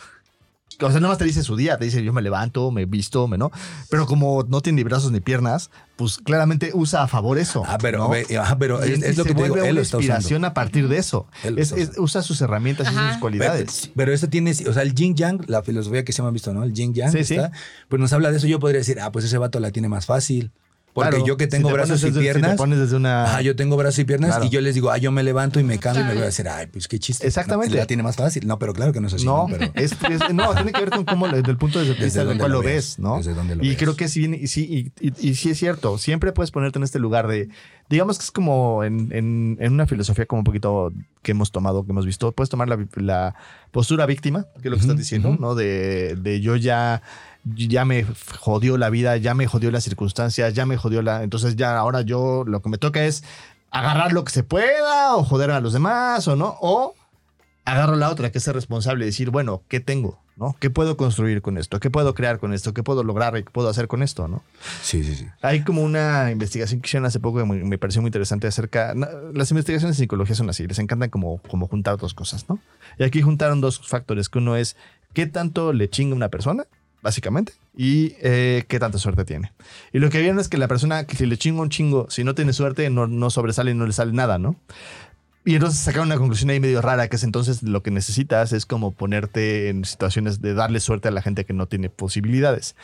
[0.81, 3.37] O sea, nomás te dice su día, te dice yo me levanto, me visto, me
[3.37, 3.51] no.
[3.89, 7.63] Pero como no tiene ni brazos ni piernas, pues claramente usa a favor eso.
[7.65, 8.09] Ah, pero, ¿no?
[8.09, 10.97] ve- ajá, pero Y- es, lo que te digo, él está inspiración a partir de
[10.97, 11.27] eso.
[11.43, 13.81] Es- usa sus herramientas y sus cualidades.
[13.83, 16.31] Pero, pero esto tiene, o sea, el yin yang, la filosofía que se me ha
[16.31, 16.63] visto, ¿no?
[16.63, 17.35] El yin yang, Sí, sí.
[17.35, 17.51] está,
[17.87, 18.47] pues nos habla de eso.
[18.47, 20.51] Yo podría decir, ah, pues ese vato la tiene más fácil.
[20.95, 22.79] Porque Claro, yo que si tengo te brazos pones y desde- si te piernas, pones
[22.79, 23.25] desde una.
[23.25, 24.45] ajá, yo tengo brazos y piernas Claro.
[24.45, 26.25] y yo les digo, ah, yo me levanto y me cambio y me voy a
[26.27, 27.27] decir, ay, pues qué chiste.
[27.27, 27.73] Exactamente.
[27.75, 28.47] No, la tiene más fácil.
[28.47, 29.25] No, pero claro que no es así.
[29.25, 32.01] No, Pero es, es- no, tiene que ver con cómo, desde el punto de vista
[32.01, 33.17] Desde del cual lo ves, ves, ¿no?
[33.17, 33.77] desde dónde lo y ves.
[33.77, 35.97] creo que sí, y sí, y, y- y sí es cierto.
[35.97, 37.49] Siempre puedes ponerte en este lugar de,
[37.89, 40.93] digamos que es como en, en- en una filosofía como un poquito
[41.23, 42.31] que hemos tomado, que hemos visto.
[42.31, 43.35] Puedes tomar la, la
[43.71, 45.35] postura víctima, que es lo que estás diciendo.
[45.37, 45.55] ¿no?
[45.55, 47.01] De, de yo ya,
[47.45, 48.05] ya me
[48.39, 51.23] jodió la vida, ya me jodió las circunstancias, ya me jodió la.
[51.23, 53.23] Entonces ya ahora yo lo que me toca es
[53.71, 56.57] agarrar lo que se pueda o joder a los demás o no.
[56.61, 56.95] O
[57.65, 60.19] agarro la otra, que es ser responsable y decir, bueno, ¿qué tengo?
[60.37, 60.55] ¿No?
[60.59, 61.79] ¿Qué puedo construir con esto?
[61.79, 62.73] ¿Qué puedo crear con esto?
[62.73, 64.27] ¿Qué puedo lograr y qué puedo hacer con esto?
[64.27, 64.43] ¿no?
[64.81, 65.25] Sí, sí, sí.
[65.41, 68.93] Hay como una investigación que hicieron hace poco que me, pareció muy interesante acerca.
[69.33, 72.59] Las investigaciones de psicología son así, les encantan como, como juntar dos cosas, ¿no?
[72.99, 74.75] Y aquí juntaron dos factores, que uno es
[75.13, 76.65] qué tanto le chinga una persona,
[77.05, 79.53] básicamente, y eh, qué tanta suerte tiene.
[79.93, 82.23] Y lo que vieron es que la persona que si le chinga un chingo, si
[82.25, 84.55] no tiene suerte, no, no sobresale y no le sale nada, ¿no?
[85.45, 88.65] Y entonces sacaron una conclusión ahí medio rara, que es entonces lo que necesitas es
[88.65, 92.75] como ponerte en situaciones de darle suerte a la gente que no tiene posibilidades.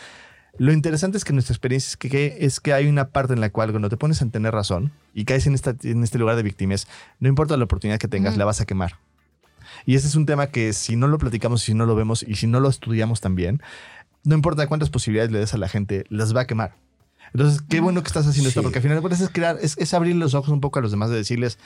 [0.60, 3.42] Lo interesante es que nuestra experiencia es que, que- es que hay una parte en
[3.42, 6.36] la cual cuando te pones a tener razón y caes en, esta, en este lugar
[6.36, 6.88] de víctimas,
[7.20, 8.98] no importa la oportunidad que tengas, la vas a quemar.
[9.86, 12.36] Y ese es un tema que si no lo platicamos, si no lo vemos y
[12.36, 13.62] si no lo estudiamos también,
[14.24, 16.76] no importa cuántas posibilidades le des a la gente, las va a quemar.
[17.34, 19.78] Entonces, qué bueno que estás haciendo esto, porque al final de cuentas es crear, es,
[19.78, 21.58] es abrir los ojos un poco a los demás de decirles,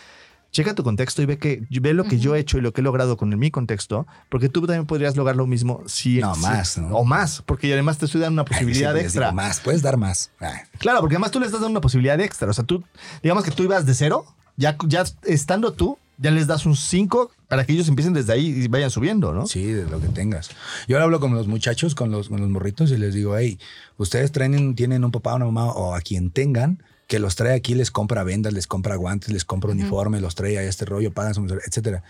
[0.52, 2.80] checa tu contexto y ve que ve lo que yo he hecho y lo que
[2.82, 6.42] he logrado con mi contexto, porque tú también podrías lograr lo mismo si No, si-
[6.42, 6.96] más, ¿no?
[6.96, 9.32] o más, porque además te estoy dando una posibilidad digo, extra.
[9.32, 10.32] más, puedes dar más.
[10.40, 12.50] Ay, Claro, porque además tú le estás dando una posibilidad extra.
[12.50, 12.84] O sea, tú,
[13.24, 14.24] digamos que tú ibas de cero,
[14.56, 18.48] ya, ya estando tú, ya les das un 5 para que ellos empiecen desde ahí
[18.48, 19.48] y vayan subiendo, ¿no?
[19.48, 20.50] Sí, de lo que tengas.
[20.88, 23.60] Yo ahora hablo con los muchachos, con los, con los morritos y les digo, hey,
[23.98, 27.76] ustedes traen, tienen un papá, una mamá o a quien tengan que los trae aquí,
[27.76, 31.36] les compra vendas, les compra guantes, les compra uniforme, los trae a este rollo, pagan
[31.36, 32.04] su etcétera.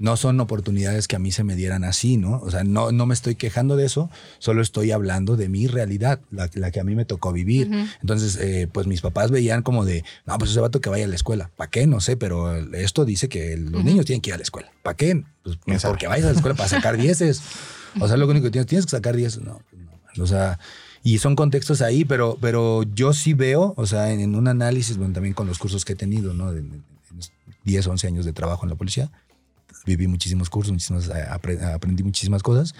[0.00, 2.40] No son oportunidades que a mí se me dieran así, ¿no?
[2.42, 6.20] O sea, no, no me estoy quejando de eso, solo estoy hablando de mi realidad,
[6.32, 7.70] la, la que a mí me tocó vivir.
[8.00, 11.08] Entonces, eh, pues mis papás veían como de, no, pues ese vato que vaya a
[11.08, 11.50] la escuela.
[11.56, 11.86] ¿Para qué?
[11.86, 14.72] No sé, pero esto dice que los niños tienen que ir a la escuela.
[14.82, 15.22] ¿Para qué?
[15.44, 15.88] Pues Exacto.
[15.90, 17.42] porque vayas a la escuela para sacar dieces.
[18.00, 19.42] O sea, lo único que tienes, tienes que sacar dieces.
[19.42, 20.22] No, pues no.
[20.24, 20.58] O sea,
[21.02, 24.96] y son contextos ahí, pero, pero yo sí veo, o sea, en, en un análisis,
[24.96, 26.52] bueno, también con los cursos que he tenido, ¿no?
[26.52, 27.32] De, de- de los
[27.64, 29.10] 10, 11 años de trabajo en la policía,
[29.96, 32.74] viví muchísimos cursos, muchísimas, eh, apre- aprendí muchísimas cosas.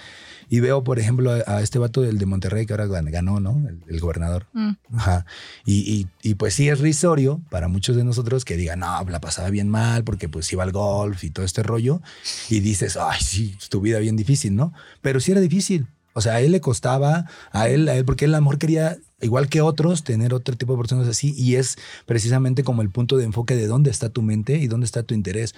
[0.48, 3.38] Y veo, por ejemplo, a, a este vato del de Monterrey que ahora gan- ganó,
[3.40, 3.52] ¿no?
[3.68, 4.46] El, el gobernador.
[4.52, 4.70] Mm.
[4.94, 5.24] Ajá.
[5.64, 9.20] Y, y, y pues sí es risorio para muchos de nosotros que digan, no, la
[9.20, 12.00] pasaba bien mal porque pues iba al golf y todo este rollo.
[12.48, 14.72] Y dices, ay, sí, tu vida bien difícil, ¿no?
[15.02, 15.86] Pero sí era difícil.
[16.12, 18.58] O sea, a él le costaba, a él, a él, porque él a lo mejor
[18.58, 21.34] quería, igual que otros, tener otro tipo de personas así.
[21.36, 24.86] Y es precisamente como el punto de enfoque de dónde está tu mente y dónde
[24.86, 25.54] está tu interés.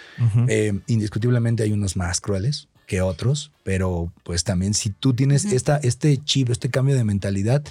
[0.49, 5.79] Eh, indiscutiblemente hay unos más crueles que otros, pero pues también si tú tienes esta,
[5.79, 7.63] este chip, este cambio de mentalidad,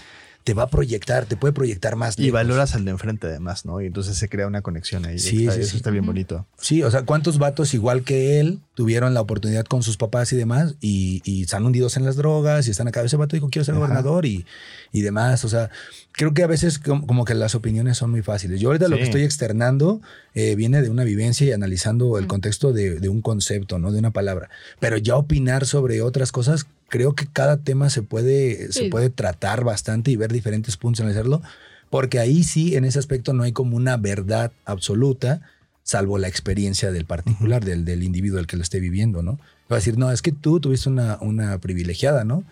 [0.43, 2.17] te va a proyectar, te puede proyectar más.
[2.17, 2.33] Y lejos.
[2.33, 3.79] valoras al de enfrente además, ¿no?
[3.81, 5.19] Y entonces se crea una conexión ahí.
[5.19, 5.77] Sí, Está- sí, eso sí.
[5.77, 6.47] está bien bonito.
[6.59, 10.37] Sí, o sea, ¿cuántos vatos igual que él tuvieron la oportunidad con sus papás y
[10.37, 13.01] demás y, y están hundidos en las drogas y están acá?
[13.03, 13.81] Ese vato dijo, quiero ser Ajá.
[13.81, 14.45] gobernador y,
[14.91, 15.45] y demás.
[15.45, 15.69] O sea,
[16.11, 18.59] creo que a veces com- como, que las opiniones son muy fáciles.
[18.59, 20.01] Yo ahorita lo que estoy externando
[20.33, 23.99] eh, viene de una vivencia y analizando el contexto de, de un concepto, no de
[23.99, 24.49] una palabra.
[24.79, 29.63] Pero ya opinar sobre otras cosas, creo que cada tema se puede, se puede tratar
[29.63, 31.41] bastante y ver diferentes puntos, analizarlo.
[31.89, 35.41] Porque ahí sí, en ese aspecto, no hay como una verdad absoluta,
[35.83, 39.39] salvo la experiencia del particular, del, del individuo el que lo esté viviendo, ¿no?
[39.71, 42.43] Va a decir, no, es que tú tuviste una, una privilegiada, ¿no?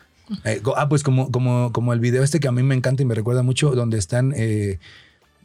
[0.46, 3.06] Eh, ah, pues como, como, como el video este que a mí me encanta y
[3.06, 4.80] me recuerda mucho, donde están eh,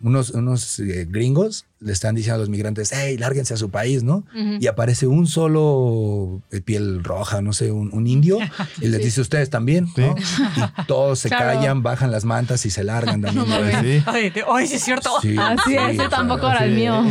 [0.03, 4.03] unos, unos eh, gringos le están diciendo a los migrantes, hey, lárguense a su país,
[4.03, 4.25] ¿no?
[4.59, 8.39] Y aparece un solo de piel roja, no sé, un, un indio,
[8.81, 10.15] y les dice ustedes también, ¿no?
[10.17, 11.59] Y todos se Claro.
[11.61, 13.47] callan, bajan las mantas y se largan también.
[13.49, 13.81] ¿no?
[13.83, 14.03] Sí.
[14.07, 15.11] Ay, ay, sí es cierto.
[15.21, 17.05] Sí, Así sí, es, o ese sea, tampoco era el de- mío.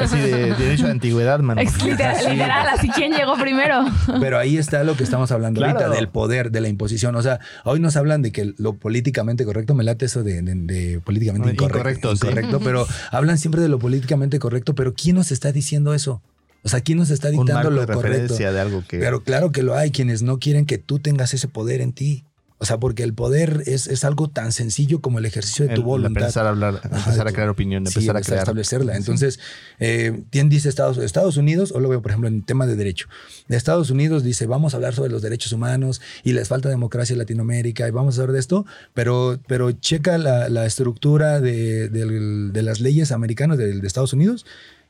[0.00, 1.60] Así de derecho de antigüedad, mano.
[1.62, 3.84] Literal, literal, así quién llegó primero.
[4.20, 5.78] Pero ahí está lo que estamos hablando Claro.
[5.80, 7.16] ahorita, del poder, de la imposición.
[7.16, 10.54] O sea, hoy nos hablan de que lo políticamente correcto, me late eso de, de-
[10.54, 11.78] de políticamente incorrecto.
[12.12, 12.26] incorrecto, sí.
[12.26, 14.03] incorrecto, pero hablan siempre de lo políticamente
[14.38, 16.22] correcto, pero ¿quién nos está diciendo eso?
[16.62, 18.18] O sea, ¿quién nos está Un dictando marco de lo correcto?
[18.18, 18.98] referencia de algo que...
[18.98, 22.24] Pero claro que lo hay, quienes no quieren que tú tengas ese poder en ti.
[22.58, 25.80] O sea, porque el poder es, es algo tan sencillo como el ejercicio de el-
[25.80, 26.22] tu voluntad.
[26.22, 28.38] empezar a hablar, empezar a crear opinión, Sí, empezar a crear.
[28.38, 28.96] establecerla.
[28.96, 29.40] Entonces,
[29.80, 31.72] eh, ¿quién dice Estados, Estados Unidos?
[31.72, 33.08] O lo veo, por ejemplo, en tema de derecho.
[33.48, 37.12] De Estados Unidos dice, vamos a hablar sobre los derechos humanos y les falta democracia
[37.14, 41.88] en Latinoamérica y vamos a hablar de esto, pero, pero checa la, la estructura de,
[41.88, 44.46] del- de las leyes americanas de, de Estados Unidos.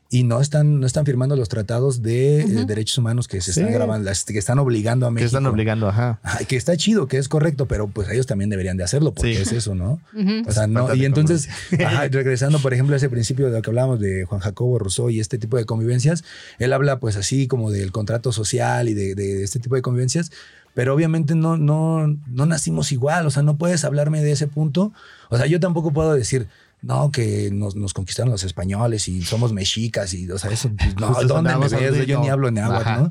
[0.07, 3.59] Y no están, no están firmando los tratados de eh, derechos humanos que se Sí.
[3.61, 5.27] están grabando, que están obligando a que México.
[5.27, 6.19] están obligando, ajá.
[6.47, 9.41] Que está chido, que es correcto, pero pues ellos también deberían de hacerlo porque Sí.
[9.41, 9.99] es eso, ¿no?
[10.47, 11.49] O sea, no, y entonces,
[11.83, 15.09] ajá, regresando, por ejemplo, a ese principio de lo que hablábamos de Juan Jacobo Rousseau
[15.09, 16.23] y este tipo de convivencias,
[16.59, 20.31] él habla pues así como del contrato social y de, de este tipo de convivencias,
[20.75, 24.93] pero obviamente no, no, no nacimos igual, o sea, no puedes hablarme de ese punto.
[25.29, 26.47] O sea, yo tampoco puedo decir,
[26.85, 30.95] no, que nos, nos conquistaron los españoles y somos mexicas y, o sea, eso, pues,
[30.99, 32.05] no, Justo ¿dónde me ves?
[32.05, 33.09] Yo ni hablo náhuatl, Ajá.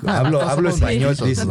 [0.00, 0.12] ¿no?
[0.12, 1.44] hablo hablo español, dices,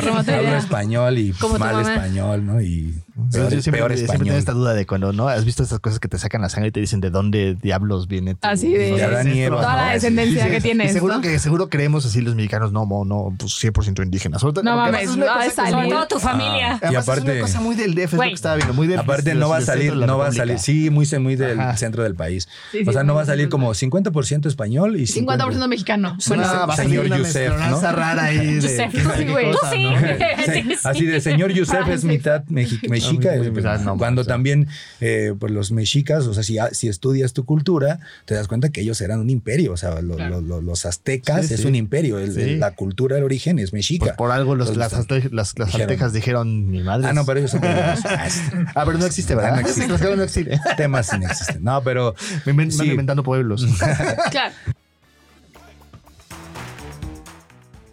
[0.00, 1.94] remota Hablo español y mal mamá.
[1.94, 2.62] español, ¿no?
[2.62, 2.94] Y
[3.32, 4.24] Pero peor, yo siempre, peor siempre español.
[4.26, 6.68] tengo esta duda de cuando no has visto estas cosas que te sacan la sangre
[6.68, 9.76] y te dicen de dónde diablos viene tu- Así de- De Adán y Eva, Toda
[9.76, 10.92] la descendencia Sí, que tienes.
[10.92, 11.20] Seguro ¿no?
[11.20, 14.42] que seguro creemos así los mexicanos, no, no, pues 100% indígenas.
[14.42, 15.72] No mames, no, es que- salir.
[15.72, 16.74] Sobre todo tu familia.
[16.74, 18.28] Ah, Y además es aparte- una cosa muy del DF, es lo Güey.
[18.30, 20.90] que estaba viendo, muy del Aparte no va a salir, no va a salir, sí,
[20.90, 21.76] muy, muy del Ajá.
[21.76, 22.48] centro del país.
[22.72, 26.16] Sí, sí, o sea, no va a salir como 50% español y 50% mexicano.
[26.28, 27.80] Bueno, va a salir señor Yusef, ¿no?
[27.80, 28.92] rara ahí de Yusef.
[29.16, 29.50] Sí, güey.
[29.50, 29.86] Tú sí.
[30.52, 30.74] sí.
[30.84, 32.80] Así de señor Yusef es mitad mexi-
[33.12, 34.34] mexica, muy eh, no, cuando o sea.
[34.34, 34.68] también
[35.00, 38.80] eh, pues los mexicas, o sea, si, si estudias tu cultura, te das cuenta que
[38.80, 41.66] ellos eran un imperio, o sea, lo- lo- lo- los aztecas Sí, es sí.
[41.66, 42.40] un imperio, el- Sí.
[42.42, 44.04] el- la cultura del origen es mexica.
[44.06, 45.80] Pues por algo los, las, alte- las, las dijeron.
[45.82, 47.08] aztecas dijeron mi madre.
[47.08, 47.60] Ah, no, pero ellos son.
[48.74, 49.52] Ah, pero no existe, ¿verdad?
[49.54, 49.88] Ah, no existe.
[49.88, 50.60] Los no existe.
[50.76, 51.62] temas inexistentes.
[51.62, 52.78] No, pero Me Sí.
[52.78, 53.66] van inventando pueblos.
[54.30, 54.54] Claro.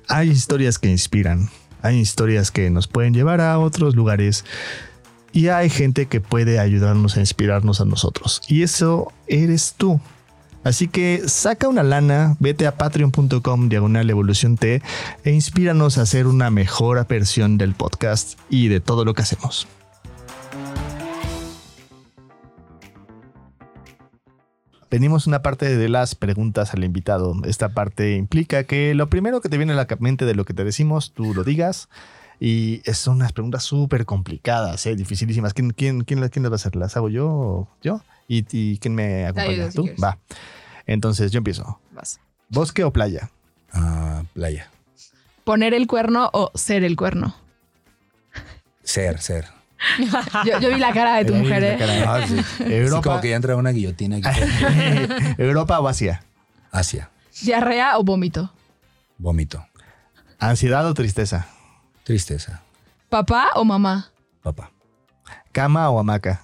[0.07, 1.49] Hay historias que inspiran,
[1.82, 4.45] hay historias que nos pueden llevar a otros lugares
[5.36, 8.42] y hay gente que puede ayudarnos a inspirarnos a nosotros.
[8.48, 10.00] Y eso eres tú.
[10.64, 14.82] Así que saca una lana, vete a patreon.com diagonal evolución T
[15.26, 19.68] e inspíranos a hacer una mejor versión del podcast y de todo lo que hacemos.
[24.90, 27.36] Venimos a una parte de las preguntas al invitado.
[27.44, 30.54] Esta parte implica que lo primero que te viene a la mente de lo que
[30.54, 31.90] te decimos, tú lo digas.
[32.40, 34.96] Y son unas preguntas súper complicadas, ¿eh?
[34.96, 35.54] dificilísimas.
[35.54, 36.76] ¿Quién, quién, quién, las- quién las va a hacer?
[36.76, 38.02] ¿Las hago yo o yo?
[38.28, 39.70] ¿Y, y quién me acompaña?
[39.72, 39.90] si ¿Tú?
[40.04, 40.18] Va.
[40.86, 41.80] Entonces yo empiezo.
[41.92, 42.20] Vas.
[42.50, 43.30] ¿Bosque o playa?
[43.74, 44.70] ah, playa.
[45.44, 47.36] Poner el cuerno o ser el cuerno.
[48.84, 49.46] Ser, ser.
[50.46, 51.76] Yo, yo vi la cara de tu mujer, ¿eh?
[51.78, 52.36] cara Ah, sí.
[52.58, 54.40] Sí, Europa, como que ya entra una guillotina aquí.
[55.38, 56.24] Europa o Asia.
[56.72, 57.10] Asia.
[57.42, 58.52] Diarrea o vómito.
[59.18, 59.66] Vómito.
[60.40, 61.48] Ansiedad o tristeza.
[62.06, 62.62] Tristeza.
[63.10, 64.12] Papá o mamá.
[64.43, 64.70] Papá.
[65.51, 66.39] Cama o hamaca.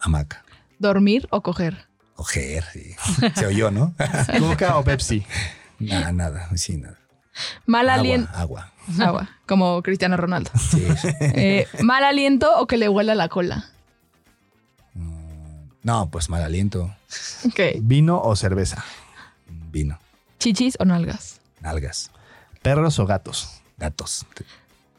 [0.00, 0.44] Hamaca.
[0.80, 1.86] Dormir o coger.
[2.16, 2.96] Coger, sí.
[3.36, 3.94] Se oyó, ¿no?
[4.40, 5.24] Coca o Pepsi.
[5.78, 6.48] nada, nada.
[6.56, 6.98] Sí, nada.
[7.66, 8.28] Mal aliento.
[8.34, 8.72] agua.
[8.98, 10.50] Agua, como Cristiano Ronaldo.
[10.58, 10.84] Sí.
[11.20, 13.66] Eh, mal aliento o que le huela la cola.
[15.84, 16.92] No, pues mal aliento.
[17.46, 17.60] Ok.
[17.80, 18.82] Vino o cerveza.
[19.46, 20.00] Vino.
[20.40, 21.40] Chichis o nalgas.
[21.60, 22.10] Nalgas.
[22.60, 23.62] Perros o gatos.
[23.76, 24.26] Gatos.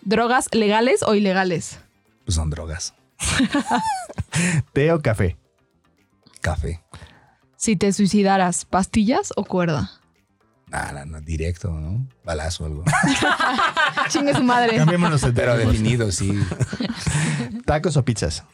[0.07, 1.79] Drogas legales o ilegales.
[2.23, 2.93] Pues son drogas.
[4.73, 5.35] Té o café.
[6.39, 6.81] Café.
[7.57, 9.91] Si te suicidaras, pastillas o cuerda.
[10.67, 12.07] Nada, no, directo, ¿no?
[12.23, 12.83] Balazo o algo.
[14.07, 14.77] Chingue su madre.
[14.77, 16.39] Cambiémonos de Pero definido, sí.
[17.65, 18.45] Tacos o pizzas.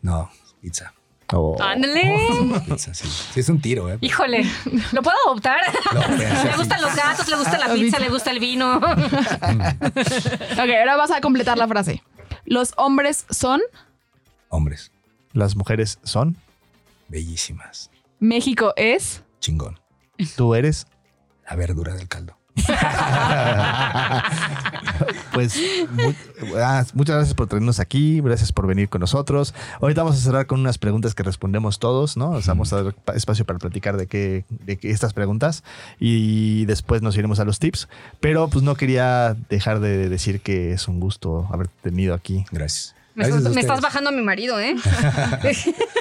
[0.00, 0.94] No, pizza.
[1.32, 1.56] Oh.
[1.60, 2.62] Ándale.
[2.68, 3.08] Pizza, sí.
[3.08, 3.98] Sí, es un tiro, ¿eh?
[4.00, 4.44] Híjole,
[4.92, 5.58] ¿lo puedo adoptar?
[6.44, 8.76] Le gustan los gatos, le gusta la pizza, le gusta el vino.
[8.76, 8.80] Ok,
[10.58, 12.02] ahora vas a completar la frase.
[12.44, 13.60] Los hombres son,
[14.48, 14.92] Hombres.
[15.32, 16.36] Las mujeres son.
[17.08, 17.90] Bellísimas.
[18.20, 19.80] México es, Chingón.
[20.36, 20.86] Tú eres.
[21.48, 22.35] La verdura del caldo.
[25.32, 25.60] pues
[26.56, 29.54] ah, muchas gracias por tenernos aquí, gracias por venir con nosotros.
[29.80, 32.30] Ahorita vamos a cerrar con unas preguntas que respondemos todos, ¿no?
[32.30, 35.64] O vamos a dar pa- espacio para platicar de qué, de estas preguntas
[36.00, 37.88] y después nos iremos a los tips.
[38.20, 42.44] Pero pues no quería dejar de decir que es un gusto haberte tenido aquí.
[42.50, 42.94] Gracias.
[43.16, 44.76] Me, Gracias estás, me bajando a mi marido, ¿eh?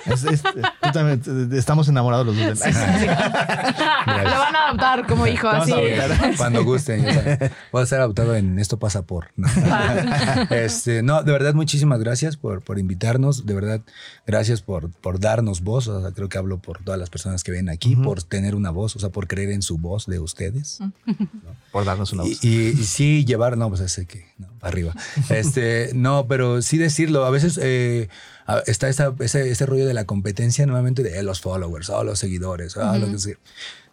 [0.06, 2.60] Es- es- tú también, estamos enamorados los dos.
[2.60, 2.74] Lo
[4.40, 5.74] van a adoptar como hijo, así.
[6.38, 7.06] Cuando gusten.
[7.72, 9.30] Voy a ser adoptado en Esto pasa por.
[9.36, 9.48] No.
[10.50, 13.46] Este, no, de verdad, muchísimas gracias por, por invitarnos.
[13.46, 13.82] De verdad,
[14.28, 15.88] gracias por, por darnos voz.
[15.88, 18.70] O sea, creo que hablo por todas las personas que ven aquí, por tener una
[18.72, 20.80] voz, o sea, por creer en su voz de ustedes.
[21.72, 22.42] Por darnos una voz.
[22.44, 24.94] y- y sí llevar, no, pues ese que, no, arriba.
[25.30, 27.26] Este, no, pero sí decirlo.
[27.26, 28.10] A veces eh,
[28.68, 32.20] está esa- ese, ese rollo de la competencia nuevamente de eh, los followers, o los
[32.20, 33.36] seguidores, ah, lo que sea.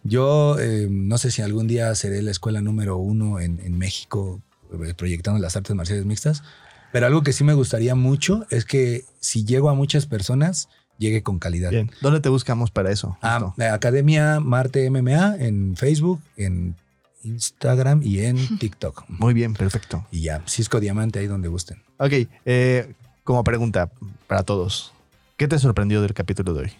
[0.03, 4.41] Yo eh, no sé si algún día seré la escuela número uno en, en México
[4.83, 6.43] eh, proyectando las artes marciales mixtas,
[6.91, 11.23] pero algo que sí me gustaría mucho es que si llego a muchas personas, llegue
[11.23, 11.69] con calidad.
[11.71, 11.89] Bien.
[12.01, 13.17] ¿Dónde te buscamos para eso?
[13.21, 16.75] Ah, la Academia Marte MMA en Facebook, en
[17.23, 19.05] Instagram y en TikTok.
[19.07, 20.05] Muy bien, perfecto.
[20.11, 21.81] Y ya, Cisco Diamante ahí donde gusten.
[21.97, 22.11] Ok,
[22.45, 22.93] eh,
[23.23, 23.89] como pregunta
[24.27, 24.93] para todos,
[25.37, 26.71] ¿qué te sorprendió del capítulo de hoy?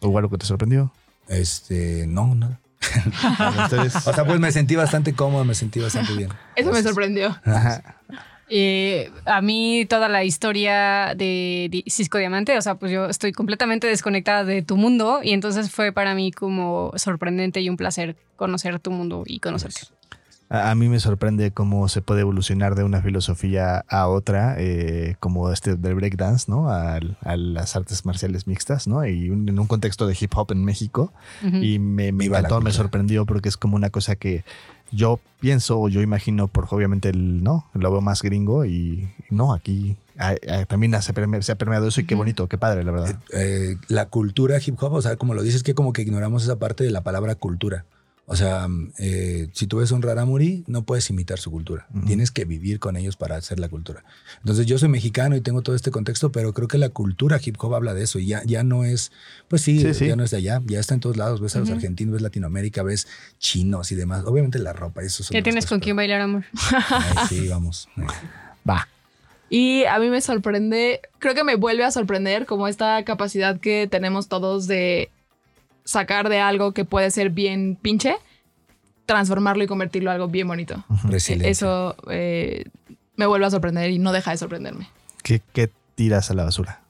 [0.00, 0.92] ¿Hubo algo que te sorprendió?
[1.28, 2.58] Este, no, nada.
[4.06, 6.30] O sea, pues me sentí bastante cómodo, me sentí bastante bien.
[6.56, 7.28] Eso me sorprendió.
[7.44, 7.96] Ajá.
[8.54, 13.86] Eh, a mí toda la historia de Cisco Diamante, o sea, pues yo estoy completamente
[13.86, 18.78] desconectada de tu mundo y entonces fue para mí como sorprendente y un placer conocer
[18.78, 19.80] tu mundo y conocerte.
[20.52, 25.50] A, mí me sorprende cómo se puede evolucionar de una filosofía a otra, eh, como
[25.50, 26.70] este del breakdance, ¿no?
[26.70, 29.04] Al- A, las artes marciales mixtas, ¿no?
[29.06, 31.12] Y un- en un contexto de hip hop en México.
[31.62, 34.44] Y me, me encantó, me sorprendió porque es como una cosa que
[34.90, 37.66] yo pienso o yo imagino por obviamente el, ¿no?
[37.72, 39.96] Lo veo más gringo y no, aquí
[40.68, 43.18] también se, perme- se ha permeado eso y qué bonito, qué padre, la verdad.
[43.32, 46.56] Eh, la cultura hip hop, o sea, como lo dices, que como que ignoramos esa
[46.56, 47.86] parte de la palabra cultura.
[48.32, 48.66] O sea,
[48.98, 51.86] eh, si tú ves un Raramuri, no puedes imitar su cultura.
[52.06, 54.04] Tienes que vivir con ellos para hacer la cultura.
[54.38, 57.56] Entonces, yo soy mexicano y tengo todo este contexto, pero creo que la cultura hip
[57.58, 58.18] hop habla de eso.
[58.18, 59.12] Y ya, ya no es,
[59.48, 60.06] pues sí, Sí, sí.
[60.06, 61.42] ya no es de allá, ya está en todos lados.
[61.42, 63.06] Ves a los argentinos, ves Latinoamérica, ves
[63.38, 64.24] chinos y demás.
[64.24, 66.44] Obviamente la ropa, eso son ¿Qué tienes cosas, con quién bailar, amor?
[66.88, 67.86] Ay, sí, vamos.
[68.66, 68.88] Va.
[69.50, 73.86] Y a mí me sorprende, creo que me vuelve a sorprender como esta capacidad que
[73.90, 75.10] tenemos todos de
[75.84, 78.16] sacar de algo que puede ser bien pinche,
[79.06, 80.84] transformarlo y convertirlo en algo bien bonito.
[81.04, 81.50] Resiliencia.
[81.50, 82.64] Eso eh,
[83.16, 84.88] me vuelve a sorprender y no deja de sorprenderme.
[85.22, 86.80] ¿Qué, qué tiras a la basura?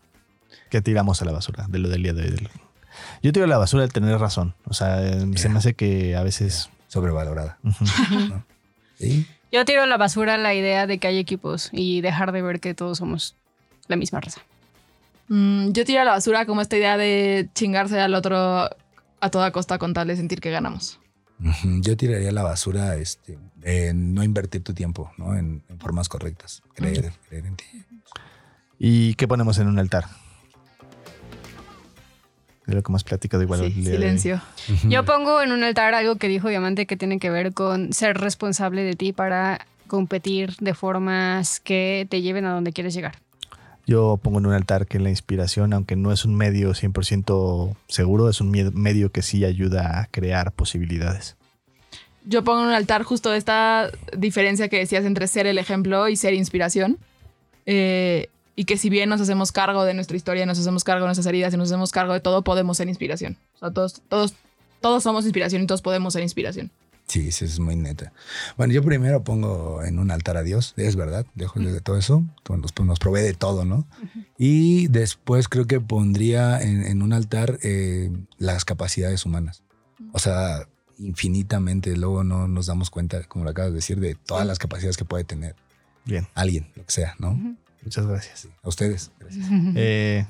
[0.70, 2.30] ¿Qué tiramos a la basura de lo del día de hoy?
[2.30, 2.48] Del-
[3.22, 4.54] Yo tiro a la basura el tener razón.
[4.66, 6.70] O sea, eh, se me hace que a veces...
[6.88, 7.58] Sobrevalorada.
[7.64, 7.84] Ujú.
[8.28, 8.44] ¿no?
[8.98, 9.26] Sí.
[9.50, 12.60] Yo tiro a la basura la idea de que hay equipos y dejar de ver
[12.60, 13.34] que todos somos
[13.88, 14.40] la misma raza.
[15.28, 18.68] Mm, yo tiro a la basura como esta idea de chingarse al otro
[19.22, 20.98] a toda costa con tal de sentir que ganamos.
[21.80, 25.36] Yo tiraría la basura este, en no invertir tu tiempo ¿no?
[25.36, 26.62] en, en formas correctas.
[26.74, 27.64] Creer, creer en ti.
[28.78, 30.06] ¿Y qué ponemos en un altar?
[32.66, 33.60] De lo que más platicado igual.
[33.60, 34.40] Sí, de silencio.
[34.88, 38.18] Yo pongo en un altar algo que dijo Diamante que tiene que ver con ser
[38.18, 43.18] responsable de ti para competir de formas que te lleven a donde quieres llegar.
[43.86, 48.28] Yo pongo en un altar que la inspiración, aunque no es un medio 100% seguro,
[48.28, 51.36] es un medio que sí ayuda a crear posibilidades.
[52.24, 56.16] Yo pongo en un altar justo esta diferencia que decías entre ser el ejemplo y
[56.16, 56.98] ser inspiración.
[57.66, 61.08] Eh, y que si bien nos hacemos cargo de nuestra historia, nos hacemos cargo de
[61.08, 63.36] nuestras heridas y nos hacemos cargo de todo, podemos ser inspiración.
[63.58, 64.34] Todos, todos,
[64.80, 66.70] todos somos inspiración y todos podemos ser inspiración.
[67.12, 68.10] Sí, sí, es muy neta.
[68.56, 72.24] Bueno, yo primero pongo en un altar a Dios, es verdad, dejo de todo eso,
[72.48, 73.86] nos, nos provee de todo, ¿no?
[74.38, 79.62] Y después creo que pondría en, en un altar eh, las capacidades humanas.
[80.14, 80.66] O sea,
[80.98, 84.96] infinitamente, luego no nos damos cuenta, como lo acabas de decir, de todas las capacidades
[84.96, 85.54] que puede tener
[86.06, 87.38] Bien, alguien, lo que sea, ¿no?
[87.82, 88.40] muchas gracias.
[88.40, 89.10] Sí, a ustedes.
[89.18, 89.46] Gracias.
[89.76, 90.24] Eh,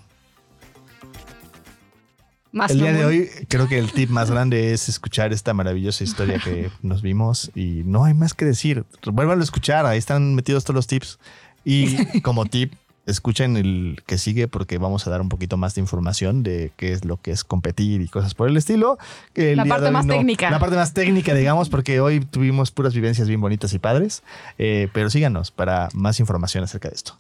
[2.52, 6.04] Más el día de hoy creo que el tip más grande es escuchar esta maravillosa
[6.04, 8.84] historia que nos vimos y no hay más que decir.
[9.04, 11.18] Vuélvanlo a escuchar, ahí están metidos todos los tips.
[11.64, 12.74] Y como tip,
[13.06, 16.92] escuchen el que sigue porque vamos a dar un poquito más de información de qué
[16.92, 18.98] es lo que es competir y cosas por el estilo.
[19.34, 20.50] el La parte más técnica.
[20.50, 24.22] La parte más técnica, digamos, porque hoy tuvimos puras vivencias bien bonitas y padres.
[24.58, 27.18] Eh, pero síganos para más información acerca de esto.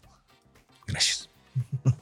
[0.86, 1.30] Gracias.